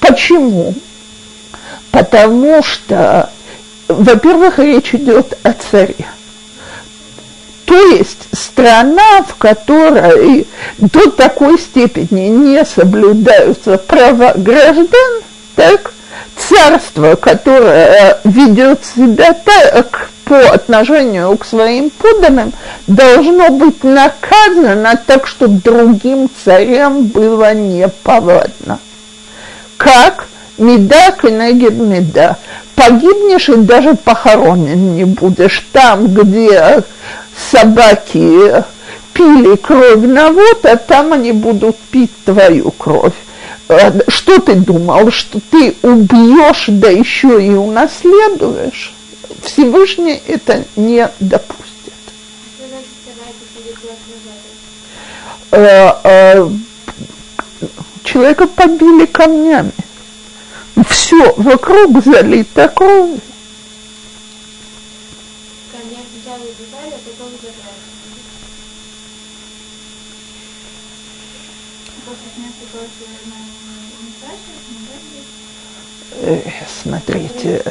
Почему? 0.00 0.74
Потому 1.92 2.60
что, 2.62 3.30
во-первых, 3.86 4.58
речь 4.58 4.94
идет 4.94 5.38
о 5.44 5.52
царе. 5.52 5.94
То 7.65 7.75
есть 7.75 8.27
страна, 8.33 9.23
в 9.27 9.35
которой 9.35 10.47
до 10.77 11.09
такой 11.11 11.57
степени 11.57 12.27
не 12.27 12.65
соблюдаются 12.65 13.77
права 13.77 14.33
граждан, 14.35 15.21
так, 15.55 15.93
царство, 16.37 17.15
которое 17.15 18.19
ведет 18.23 18.81
себя 18.85 19.33
так 19.33 20.09
по 20.25 20.39
отношению 20.39 21.37
к 21.37 21.45
своим 21.45 21.89
подданным, 21.89 22.53
должно 22.87 23.49
быть 23.49 23.83
наказано 23.83 24.99
так, 25.05 25.27
чтобы 25.27 25.61
другим 25.63 26.29
царям 26.43 27.05
было 27.05 27.53
неповадно. 27.53 28.79
Как? 29.77 30.27
Меда 30.57 31.11
кенегед 31.11 31.73
меда. 31.73 32.37
Погибнешь 32.75 33.49
и 33.49 33.55
даже 33.55 33.95
похоронен 33.95 34.95
не 34.95 35.03
будешь. 35.03 35.65
Там, 35.71 36.07
где 36.07 36.83
собаки 37.37 38.63
пили 39.13 39.55
кровь 39.55 40.05
Навота, 40.05 40.75
там 40.77 41.13
они 41.13 41.31
будут 41.31 41.77
пить 41.77 42.11
твою 42.25 42.71
кровь. 42.71 43.13
Э, 43.69 43.91
что 44.07 44.39
ты 44.39 44.55
думал, 44.55 45.11
что 45.11 45.39
ты 45.39 45.75
убьешь, 45.81 46.65
да 46.67 46.89
еще 46.89 47.43
и 47.43 47.51
унаследуешь? 47.51 48.93
Всевышний 49.43 50.21
это 50.27 50.63
не 50.75 51.09
допустит. 51.19 51.93
Э, 55.51 55.91
э, 56.03 56.49
человека 58.03 58.47
побили 58.47 59.05
камнями. 59.05 59.71
Все 60.89 61.33
вокруг 61.37 62.03
залито 62.03 62.67
кровью. 62.69 63.21
Смотрите, 76.81 77.63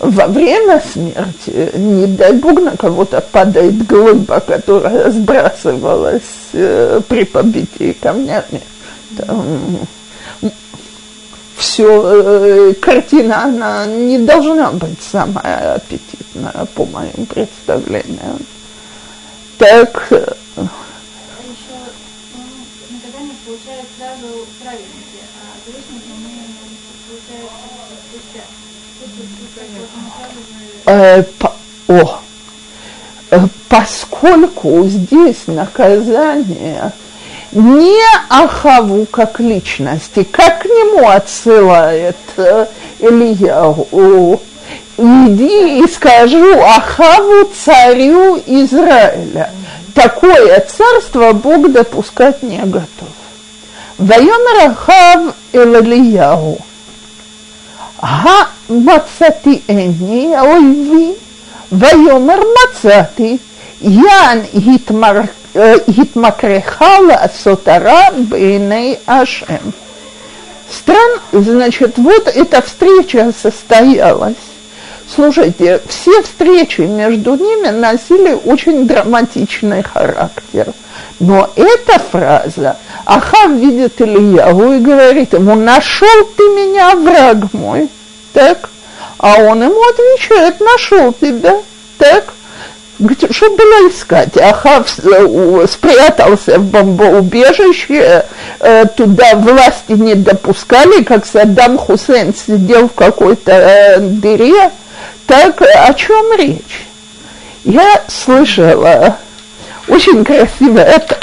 во 0.00 0.26
время 0.26 0.82
смерти, 0.92 1.76
не 1.76 2.06
дай 2.06 2.32
бог, 2.32 2.60
на 2.60 2.76
кого-то 2.76 3.20
падает 3.20 3.86
глыба, 3.86 4.40
которая 4.40 5.10
сбрасывалась 5.10 6.22
э, 6.54 7.00
при 7.06 7.24
побитии 7.24 7.92
камнями. 7.92 8.62
Там, 9.16 9.78
все, 11.56 12.02
э, 12.02 12.74
картина, 12.80 13.44
она 13.44 13.84
не 13.84 14.18
должна 14.18 14.70
быть 14.72 15.02
самая 15.02 15.74
аппетитная, 15.74 16.66
по 16.74 16.86
моим 16.86 17.26
представлениям. 17.26 18.38
Так, 19.58 20.08
э, 30.86 31.22
по, 31.38 31.52
о, 31.88 32.20
поскольку 33.68 34.84
здесь 34.84 35.46
наказание 35.46 36.92
не 37.52 38.00
Ахаву 38.28 39.06
как 39.06 39.40
личности, 39.40 40.22
как 40.24 40.62
к 40.62 40.64
нему 40.66 41.08
отсылает 41.08 42.16
э, 42.36 42.66
Ильяу, 43.00 44.40
иди 44.96 45.82
и 45.82 45.88
скажу 45.88 46.60
Ахаву 46.60 47.50
царю 47.64 48.40
Израиля. 48.46 49.50
Такое 49.94 50.60
царство 50.60 51.32
Бог 51.32 51.72
допускать 51.72 52.42
не 52.42 52.58
готов. 52.58 53.08
Вайомер 53.98 54.70
Ахав 54.70 55.34
Эль 55.52 55.76
מצאתי 58.69 59.59
עיני 59.67 60.35
האויבי, 60.35 61.11
ויאמר 61.71 62.39
מצאתי, 62.69 63.37
יען 63.81 64.39
התמקרחה 65.97 66.99
לעשות 67.07 67.67
הרע 67.67 68.01
בעיני 68.29 68.95
השם. 69.07 69.69
Стран, 70.67 71.11
значит, 71.31 71.97
вот 71.97 72.27
эта 72.27 72.59
встреча 72.61 73.31
состоялась. 73.31 74.48
Слушайте, 75.12 75.80
все 75.88 76.22
встречи 76.22 76.82
между 76.82 77.34
ними 77.34 77.68
носили 77.68 78.32
очень 78.44 78.86
драматичный 78.86 79.82
характер. 79.82 80.72
Но 81.18 81.50
эта 81.56 81.98
фраза, 81.98 82.76
Ахав 83.04 83.50
видит 83.50 84.00
Ильяву 84.00 84.72
и 84.72 84.78
говорит 84.78 85.32
ему, 85.32 85.56
нашел 85.56 86.24
ты 86.36 86.42
меня, 86.44 86.94
враг 86.94 87.52
мой, 87.52 87.88
так? 88.32 88.70
А 89.18 89.38
он 89.38 89.62
ему 89.62 89.80
отвечает, 89.90 90.60
нашел 90.60 91.12
тебя, 91.12 91.56
так? 91.98 92.32
Что 93.30 93.50
было 93.50 93.90
искать? 93.90 94.36
Ахав 94.36 94.86
э, 94.98 95.66
спрятался 95.68 96.58
в 96.58 96.64
бомбоубежище, 96.70 98.26
э, 98.60 98.84
туда 98.96 99.34
власти 99.34 99.92
не 99.92 100.14
допускали, 100.14 101.02
как 101.02 101.26
Саддам 101.26 101.78
Хусейн 101.78 102.32
сидел 102.34 102.88
в 102.88 102.92
какой-то 102.92 103.52
э, 103.52 103.98
дыре. 103.98 104.70
Так 105.30 105.62
о 105.62 105.94
чем 105.94 106.36
речь? 106.36 106.88
Я 107.62 108.02
слышала 108.08 109.16
очень 109.86 110.24
красивое 110.24 110.82
это, 110.82 111.16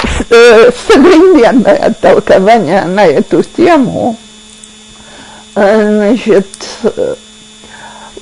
современное 0.88 1.94
толкование 2.00 2.84
на 2.86 3.04
эту 3.04 3.42
тему. 3.42 4.16
Значит, 5.54 6.46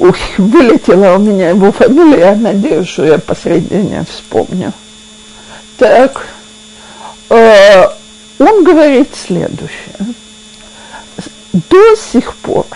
Ух, 0.01 0.17
вылетела 0.39 1.15
у 1.15 1.19
меня 1.21 1.51
его 1.51 1.71
фамилия, 1.71 2.19
я 2.19 2.35
надеюсь, 2.35 2.89
что 2.89 3.05
я 3.05 3.19
посредине 3.19 4.05
вспомню. 4.11 4.73
Так, 5.79 6.27
э, 7.31 7.85
он 8.41 8.65
говорит 8.65 9.11
следующее. 9.15 9.95
До 11.53 11.97
сих 11.97 12.35
пор, 12.39 12.67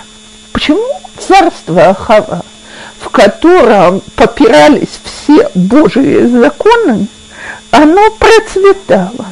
почему 0.52 0.86
царство 1.18 1.88
Ахава, 1.88 2.44
в 3.10 3.12
котором 3.12 4.02
попирались 4.14 5.00
все 5.02 5.48
Божьи 5.54 6.26
законы, 6.26 7.08
оно 7.72 8.08
процветало? 8.10 9.26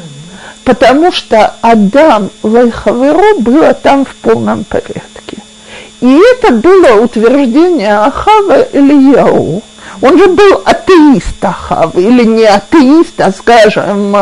Потому 0.64 1.12
что 1.12 1.54
Адам 1.60 2.30
Лайхаверо 2.42 3.38
было 3.38 3.72
там 3.72 4.04
в 4.04 4.14
полном 4.16 4.64
порядке. 4.64 5.38
И 6.00 6.20
это 6.32 6.52
было 6.54 7.00
утверждение 7.00 7.96
Ахава 7.98 8.62
Ильяу. 8.72 9.62
Он 10.02 10.18
же 10.18 10.26
был 10.26 10.62
атеист 10.64 11.42
Ахав, 11.42 11.96
или 11.96 12.24
не 12.24 12.44
атеист, 12.44 13.20
а, 13.20 13.32
скажем, 13.32 14.16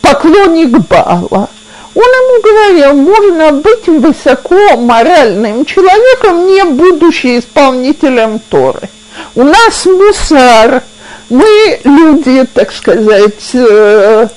поклонник 0.00 0.78
Бала. 0.88 1.48
Он 1.96 2.02
ему 2.02 2.42
говорил, 2.42 2.92
можно 2.92 3.52
быть 3.52 3.86
высоко 3.86 4.76
моральным 4.76 5.64
человеком, 5.64 6.46
не 6.46 6.62
будучи 6.64 7.38
исполнителем 7.38 8.38
Торы. 8.50 8.90
У 9.34 9.42
нас 9.42 9.86
мусар, 9.86 10.82
мы 11.30 11.80
люди, 11.84 12.46
так 12.52 12.70
сказать, 12.74 13.48
э, 13.54 14.28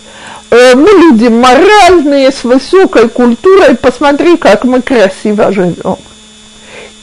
э, 0.51 0.76
мы 0.76 0.89
люди 0.89 1.28
моральные, 1.28 2.32
с 2.32 2.45
высокой 2.45 3.10
культурой, 3.10 3.76
посмотри, 3.76 4.38
как 4.38 4.64
мы 4.64 4.82
красиво 4.82 5.51
живем. 5.51 5.97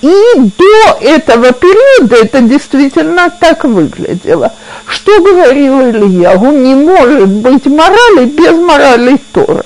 И 0.01 0.15
до 0.37 0.99
этого 1.03 1.53
периода 1.53 2.17
это 2.17 2.41
действительно 2.41 3.29
так 3.29 3.65
выглядело. 3.65 4.55
Что 4.87 5.21
говорил 5.21 5.81
Ильягу, 5.83 6.51
не 6.53 6.75
может 6.75 7.29
быть 7.29 7.67
морали 7.67 8.25
без 8.25 8.53
морали 8.53 9.21
Торы. 9.35 9.65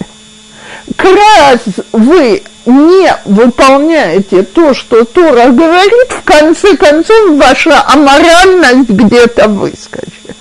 Раз 0.97 1.61
вы 1.93 2.43
не 2.67 3.15
выполняете 3.25 4.43
то, 4.43 4.75
что 4.75 5.05
Тора 5.05 5.49
говорит, 5.49 6.11
в 6.11 6.23
конце 6.25 6.77
концов 6.77 7.37
ваша 7.37 7.83
аморальность 7.87 8.91
где-то 8.91 9.49
выскочит. 9.49 10.37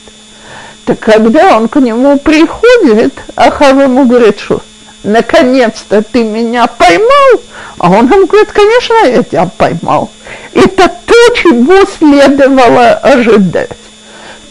Так 0.86 1.00
когда 1.00 1.58
он 1.58 1.68
к 1.68 1.80
нему 1.80 2.18
приходит, 2.18 3.14
Ахав 3.36 3.78
ему 3.78 4.06
говорит, 4.06 4.40
что 4.40 4.62
наконец-то 5.04 6.02
ты 6.02 6.24
меня 6.24 6.68
поймал, 6.68 7.42
а 7.78 7.92
он 7.92 8.12
ему 8.12 8.26
говорит, 8.26 8.52
конечно, 8.52 8.94
я 9.06 9.24
тебя 9.24 9.50
поймал. 9.58 10.10
Это 10.54 10.92
то, 11.06 11.36
чего 11.36 11.86
следовало 11.98 12.92
ожидать. 12.94 13.70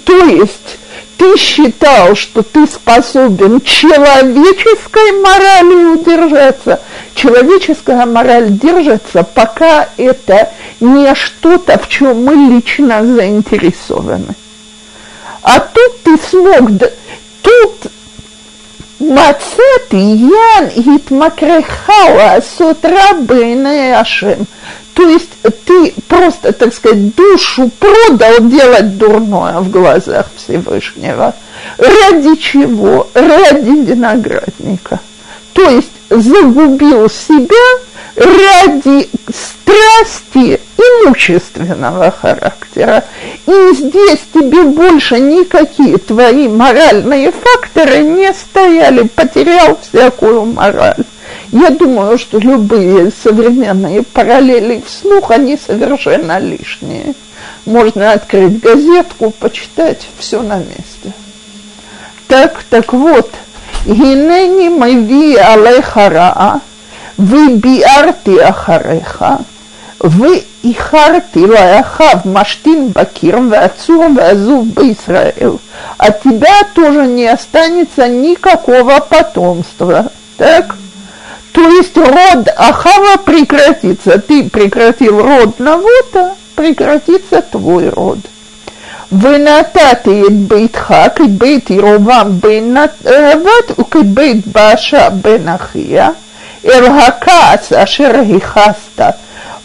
То 0.04 0.16
есть 0.26 0.78
ты 1.18 1.36
считал, 1.36 2.14
что 2.14 2.42
ты 2.42 2.66
способен 2.66 3.60
человеческой 3.60 5.20
моралью 5.20 6.00
удержаться. 6.00 6.80
Человеческая 7.14 8.06
мораль 8.06 8.50
держится, 8.50 9.24
пока 9.24 9.88
это 9.96 10.52
не 10.78 11.12
что-то, 11.16 11.78
в 11.78 11.88
чем 11.88 12.24
мы 12.24 12.34
лично 12.54 13.04
заинтересованы. 13.04 14.34
А 15.42 15.58
тут 15.58 16.02
ты 16.04 16.16
смог, 16.18 16.70
тут 17.42 17.92
Мацати 19.00 19.96
ян 19.96 20.70
гитмакрехала 20.76 22.40
с 22.40 22.60
утра 22.60 23.14
ашем. 24.00 24.46
То 24.94 25.08
есть 25.08 25.30
ты 25.64 25.94
просто, 26.08 26.52
так 26.52 26.74
сказать, 26.74 27.14
душу 27.14 27.70
продал 27.78 28.48
делать 28.48 28.98
дурное 28.98 29.60
в 29.60 29.70
глазах 29.70 30.26
Всевышнего. 30.36 31.36
Ради 31.76 32.34
чего? 32.34 33.06
Ради 33.14 33.86
виноградника. 33.86 34.98
То 35.52 35.62
есть 35.70 35.92
загубил 36.10 37.08
себя 37.08 37.77
ради 38.18 39.08
страсти 39.28 40.60
имущественного 40.76 42.10
характера. 42.10 43.04
И 43.46 43.74
здесь 43.74 44.20
тебе 44.32 44.62
больше 44.64 45.18
никакие 45.20 45.98
твои 45.98 46.48
моральные 46.48 47.32
факторы 47.32 47.98
не 47.98 48.32
стояли, 48.32 49.02
потерял 49.02 49.78
всякую 49.80 50.46
мораль. 50.46 51.04
Я 51.52 51.70
думаю, 51.70 52.18
что 52.18 52.38
любые 52.38 53.10
современные 53.22 54.02
параллели 54.02 54.82
вслух, 54.86 55.30
они 55.30 55.56
совершенно 55.56 56.38
лишние. 56.38 57.14
Можно 57.64 58.12
открыть 58.12 58.60
газетку, 58.60 59.30
почитать, 59.30 60.08
все 60.18 60.42
на 60.42 60.58
месте. 60.58 61.12
Так, 62.26 62.62
так 62.68 62.92
вот, 62.92 63.30
Гинени 63.86 64.68
Майви 64.68 65.36
вы 67.18 67.48
выбиарты 67.48 68.38
ахареха, 68.38 69.40
вы 69.98 70.44
и 70.62 70.70
ихарты 70.70 71.46
лаяхав 71.46 72.24
маштин 72.24 72.88
бакир 72.88 73.38
вацур 73.38 74.08
в 74.08 74.92
Исраил. 74.92 75.60
От 75.96 76.22
тебя 76.22 76.62
тоже 76.74 77.06
не 77.08 77.26
останется 77.26 78.08
никакого 78.08 79.00
потомства. 79.00 80.12
Так? 80.36 80.76
То 81.52 81.68
есть 81.68 81.96
род 81.96 82.48
Ахава 82.56 83.16
прекратится. 83.16 84.20
Ты 84.20 84.48
прекратил 84.48 85.20
род 85.20 85.58
Навота, 85.58 86.36
прекратится 86.54 87.42
твой 87.42 87.88
род. 87.88 88.18
Вы 89.10 89.38
нататы 89.38 90.28
бейтхак 90.28 91.20
и 91.20 91.24
бейт 91.24 91.70
Ировам 91.70 92.38
бен 92.38 92.74
Нават, 92.74 93.74
бейт 94.04 94.46
э, 94.46 94.50
Баша 94.50 95.10
Бенахия. 95.10 96.14
הכעס 96.67 97.73
אשר 97.73 98.11
הכסת, 98.35 99.13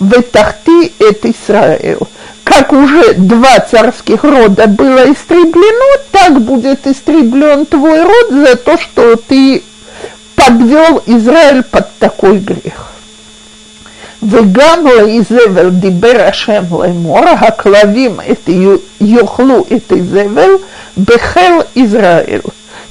ותחתי 0.00 0.88
את 1.10 1.24
ישראל. 1.24 1.98
Как 2.44 2.72
уже 2.72 3.12
два 3.12 3.60
царских 3.60 4.24
рода 4.24 4.66
было 4.66 5.12
истреблено, 5.12 6.00
так 6.10 6.40
будет 6.40 6.86
истреблен 6.86 7.66
твой 7.66 8.02
род 8.02 8.30
за 8.30 8.56
то, 8.56 8.78
что 8.78 9.16
ты 9.16 9.62
подвел 10.34 11.02
Израиль 11.04 11.62
под 11.62 11.86
такой 11.98 12.38
грех. 12.38 12.88
וגם 14.22 14.86
לאיזבל 14.86 15.70
דיבר 15.70 16.26
השם 16.28 16.62
לאמור, 16.70 17.18
הכלבים 17.18 18.16
יאכלו 19.00 19.64
את 19.76 19.92
איזבל 19.92 20.50
Бехел 20.98 21.62
Израиль. 21.76 22.42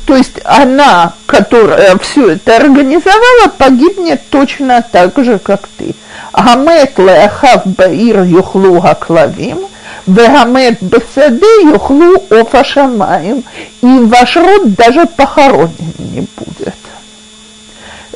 То 0.07 0.17
есть 0.17 0.41
она, 0.45 1.15
которая 1.27 1.97
все 1.99 2.33
это 2.33 2.57
организовала, 2.57 3.49
погибнет 3.57 4.23
точно 4.31 4.85
так 4.91 5.17
же, 5.25 5.39
как 5.39 5.69
ты. 5.79 5.95
Гамет 6.33 6.99
леахав 6.99 7.67
баир 7.67 8.23
юхлу 8.23 8.81
хаклавим, 8.81 9.61
вегамет 10.07 10.83
бесаде 10.83 11.63
юхлу 11.65 12.17
офа 12.31 12.65
шамаем, 12.65 13.45
и 13.81 13.87
ваш 13.87 14.37
род 14.37 14.75
даже 14.75 15.07
похоронен 15.07 15.95
не 15.99 16.27
будет. 16.37 16.75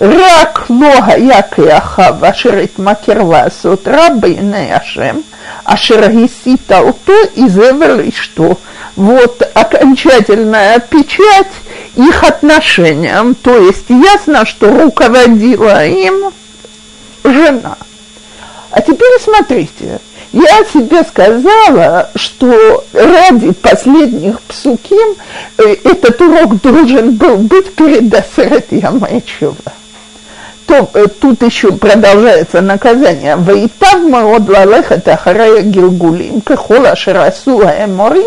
רק 0.02 0.70
לא 0.70 0.94
היה 1.06 1.42
כאחיו 1.42 2.16
אשר 2.22 2.58
התמכר 2.58 3.24
לעשות 3.24 3.88
רע 3.88 4.10
בעיני 4.20 4.74
השם, 4.74 5.16
אשר 5.64 6.00
הסית 6.24 6.72
אותו 6.72 7.14
изевер 7.36 8.02
что. 8.10 8.58
Вот 8.98 9.42
окончательная 9.54 10.80
печать 10.80 11.54
их 11.96 12.24
отношениям, 12.24 13.36
то 13.36 13.58
есть 13.58 13.90
ясно, 13.90 14.46
что 14.46 14.70
руководила 14.70 15.86
им 15.86 16.32
жена. 17.24 17.78
А 18.72 18.82
теперь 18.82 19.20
смотрите, 19.24 20.00
я 20.34 20.64
тебе 20.74 21.04
сказала, 21.04 22.10
что 22.16 22.84
ради 22.94 23.52
последних 23.54 24.42
псуким 24.42 25.16
э, 25.58 25.76
этот 25.84 26.20
урок 26.22 26.62
должен 26.62 27.16
был 27.16 27.38
быть 27.38 27.74
перед 27.76 28.14
Асерет 28.14 28.72
Ямайчева 28.72 29.56
то, 30.67 30.91
э, 30.95 31.07
тут 31.07 31.43
еще 31.43 31.73
продолжается 31.73 32.61
наказание. 32.61 33.37
Ваитав 33.37 34.01
мод 34.03 34.49
лалех 34.49 34.93
это 34.93 35.17
харая 35.17 35.63
гилгулим, 35.63 36.41
кехол 36.41 36.87
ашер 36.87 37.19
асу 37.19 37.61
аэмори, 37.61 38.25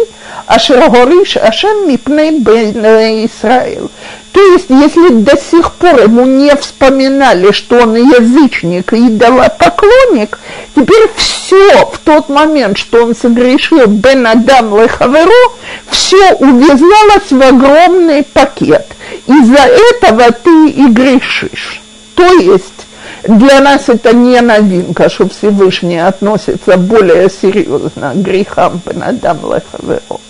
ашер 0.47 0.89
гориш 0.89 1.37
ашем 1.37 1.87
мипней 1.87 2.39
бен 2.39 3.25
Исраил. 3.25 3.91
То 4.31 4.41
есть, 4.53 4.69
если 4.69 5.09
до 5.09 5.35
сих 5.37 5.73
пор 5.73 6.01
ему 6.01 6.23
не 6.23 6.55
вспоминали, 6.55 7.51
что 7.51 7.81
он 7.81 7.95
язычник 7.95 8.93
и 8.93 9.07
идолопоклонник, 9.07 10.39
теперь 10.75 11.09
все 11.15 11.85
в 11.85 11.97
тот 12.05 12.29
момент, 12.29 12.77
что 12.77 13.03
он 13.03 13.15
согрешил 13.15 13.87
Бен 13.87 14.27
Адам 14.27 14.79
Лехаверу, 14.79 15.57
все 15.89 16.33
увязалось 16.35 17.31
в 17.31 17.41
огромный 17.41 18.23
пакет. 18.23 18.85
Из-за 19.25 19.67
этого 19.91 20.31
ты 20.31 20.69
и 20.69 20.87
грешишь. 20.87 21.81
То 22.18 22.26
есть 22.26 22.86
для 23.24 23.60
нас 23.60 23.88
это 23.88 24.14
не 24.14 24.40
новинка, 24.40 25.08
что 25.08 25.28
Всевышний 25.28 25.98
относится 25.98 26.76
более 26.76 27.28
серьезно 27.30 28.12
к 28.14 28.22
грехам 28.22 28.80
Бенадам 28.86 29.38
Лехаверо. 29.42 30.20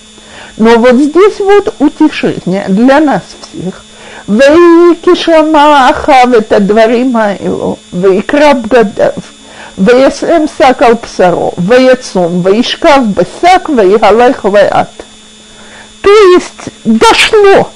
Но 0.56 0.78
вот 0.78 0.94
здесь 0.94 1.40
вот 1.40 1.74
утешение 1.78 2.66
для 2.68 3.00
нас 3.00 3.22
всех. 3.40 3.84
ויהי 4.28 4.94
כשמע 5.02 5.90
אחאב 5.90 6.34
את 6.38 6.52
הדברים 6.52 7.16
האלו, 7.16 7.76
ויקרא 7.92 8.52
בגדיו, 8.52 9.10
וישם 9.78 10.42
שק 10.58 10.82
על 10.82 10.94
בשרו, 11.02 11.52
ויצום, 11.58 12.40
וישכב 12.44 13.00
בשק, 13.14 13.68
ויהלך 13.76 14.44
לאט. 14.44 15.02
То 16.02 16.10
есть 16.36 16.68
дошло 16.84 17.70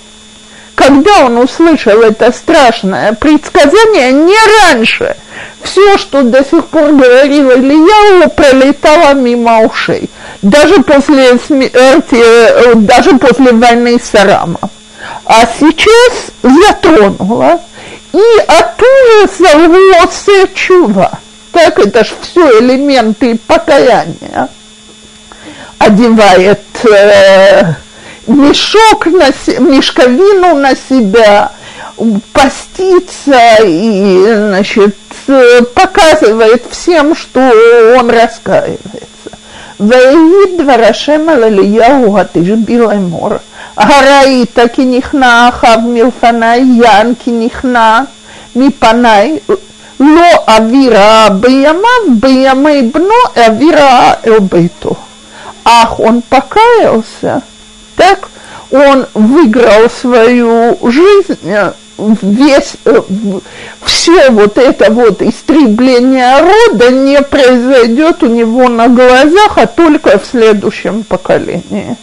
когда 0.76 1.26
он 1.26 1.38
услышал 1.38 2.01
это 2.01 2.32
страшное 2.32 3.13
предсказание, 3.13 4.11
не 4.11 4.38
раньше. 4.63 5.15
Все, 5.61 5.97
что 5.97 6.24
до 6.24 6.43
сих 6.43 6.65
пор 6.67 6.91
говорил 6.91 7.51
Ильяу, 7.51 8.30
пролетало 8.30 9.13
мимо 9.13 9.61
ушей. 9.61 10.09
Даже 10.41 10.82
после 10.84 11.38
смерти, 11.38 12.21
э, 12.21 12.76
даже 12.76 13.17
после 13.17 13.53
войны 13.53 13.99
с 13.99 14.13
Арамом. 14.13 14.69
А 15.26 15.45
сейчас 15.59 16.32
затронуло, 16.41 17.61
и 18.13 18.39
от 18.47 18.82
ужаса 18.82 19.57
рвется 19.57 20.49
чува. 20.53 21.11
Так 21.51 21.80
это 21.80 22.03
ж 22.03 22.09
все 22.21 22.59
элементы 22.59 23.39
покаяния. 23.47 24.49
Одевает 25.78 26.61
э, 26.86 27.74
мешок 28.26 29.07
на, 29.07 29.28
мешковину 29.61 30.55
на 30.55 30.74
себя, 30.74 31.51
постится 32.32 33.57
и, 33.64 34.24
значит, 34.26 34.96
показывает 35.74 36.64
всем, 36.70 37.14
что 37.14 37.51
он 37.99 38.11
раскаивается. 38.11 39.09
ויהי 39.80 40.57
דבר 40.59 40.84
השם 40.88 41.28
על 41.28 41.44
אליהו 41.44 42.18
התשבי 42.18 42.78
לאמור, 42.78 43.30
הראית 43.76 44.59
כי 44.72 44.84
נכנע 44.84 45.49
אחאב 45.49 45.80
מלפני 45.86 46.57
יען 46.57 47.12
כי 47.18 47.30
נכנע 47.30 48.01
מפני 48.57 49.38
לא 50.01 50.30
אביא 50.46 50.90
רעה 50.90 51.28
בימיו, 51.30 52.18
בימי 52.20 52.82
בנו 52.82 53.46
אביא 53.46 53.74
רעה 53.74 54.12
אל 54.26 54.38
ביתו. 54.38 54.94
Ах, 55.64 56.01
он 56.01 56.22
покаялся, 56.22 57.40
так 57.95 58.29
он 58.71 59.05
выиграл 59.13 59.89
свою 59.89 60.77
жизнь, 60.89 61.37
э, 61.43 61.73
весь, 61.97 62.73
э, 62.85 63.01
все 63.85 64.29
вот 64.31 64.57
это 64.57 64.91
вот 64.91 65.21
истребление 65.21 66.39
рода 66.39 66.89
не 66.89 67.21
произойдет 67.21 68.23
у 68.23 68.27
него 68.27 68.67
на 68.67 68.87
глазах, 68.87 69.57
а 69.57 69.67
только 69.67 70.17
в 70.17 70.25
следующем 70.25 71.03
поколении. 71.03 71.95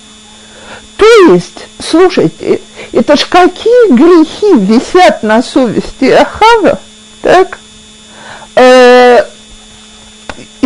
То 0.96 1.32
есть, 1.32 1.66
слушайте, 1.82 2.60
это 2.92 3.16
ж 3.16 3.24
какие 3.24 3.92
грехи 3.92 4.54
висят 4.54 5.22
на 5.22 5.42
совести 5.42 6.04
Ахава, 6.04 6.78
так? 7.22 7.58
Э, 8.54 9.24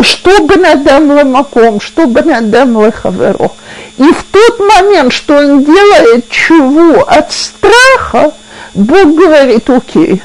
что 0.03 0.43
бы 0.43 0.57
надам 0.57 1.11
ламаком, 1.11 1.81
что 1.81 2.07
бы 2.07 2.23
надам 2.23 2.77
лахаверо. 2.77 3.53
И 3.97 4.03
в 4.03 4.25
тот 4.25 4.59
момент, 4.59 5.13
что 5.13 5.37
он 5.37 5.63
делает 5.65 6.29
чего 6.29 7.03
от 7.09 7.33
страха, 7.33 8.33
Бог 8.75 9.15
говорит, 9.15 9.71
окей, 9.71 10.21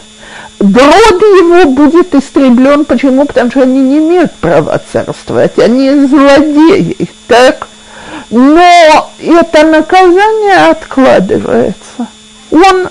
род 0.60 1.22
его 1.22 1.70
будет 1.70 2.16
истреблен. 2.16 2.86
Почему? 2.86 3.26
Потому 3.26 3.52
что 3.52 3.62
они 3.62 3.80
не 3.82 3.98
имеют 4.00 4.34
права 4.36 4.82
царствовать, 4.92 5.60
они 5.60 5.92
злодеи, 6.08 7.10
так? 7.28 7.68
Но 8.32 9.10
это 9.20 9.66
наказание 9.66 10.70
откладывается. 10.72 12.08
Он, 12.52 12.90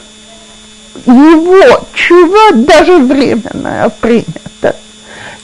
его 1.07 1.87
чува 1.93 2.53
даже 2.55 2.99
временное 2.99 3.89
принято. 4.01 4.76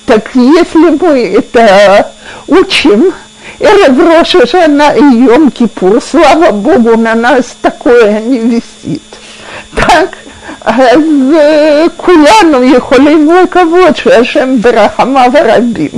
Так 0.07 0.31
если 0.35 0.91
мы 1.01 1.35
это 1.39 2.13
учим, 2.47 3.13
Эрев 3.60 4.00
Роша 4.00 4.46
Шана 4.46 4.94
и 4.96 5.04
Йом 5.24 5.52
Кипур, 5.52 6.02
слава 6.02 6.52
Богу, 6.52 6.98
на 6.98 7.16
нас 7.16 7.56
такое 7.62 8.20
не 8.22 8.40
висит. 8.40 9.02
Так, 9.76 10.16
אז 10.62 11.02
כולנו 11.98 12.64
יכולים 12.64 13.30
לקוות 13.44 13.98
שהשם 13.98 14.62
ברחמיו 14.62 15.32
הרבים 15.36 15.90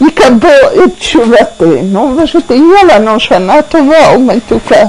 יקבל 0.00 0.84
את 0.84 0.98
תשובתנו 0.98 2.16
ושתהיה 2.16 2.84
לנו 2.88 3.20
שנה 3.20 3.62
טובה 3.62 4.16
ומתוקה. 4.16 4.82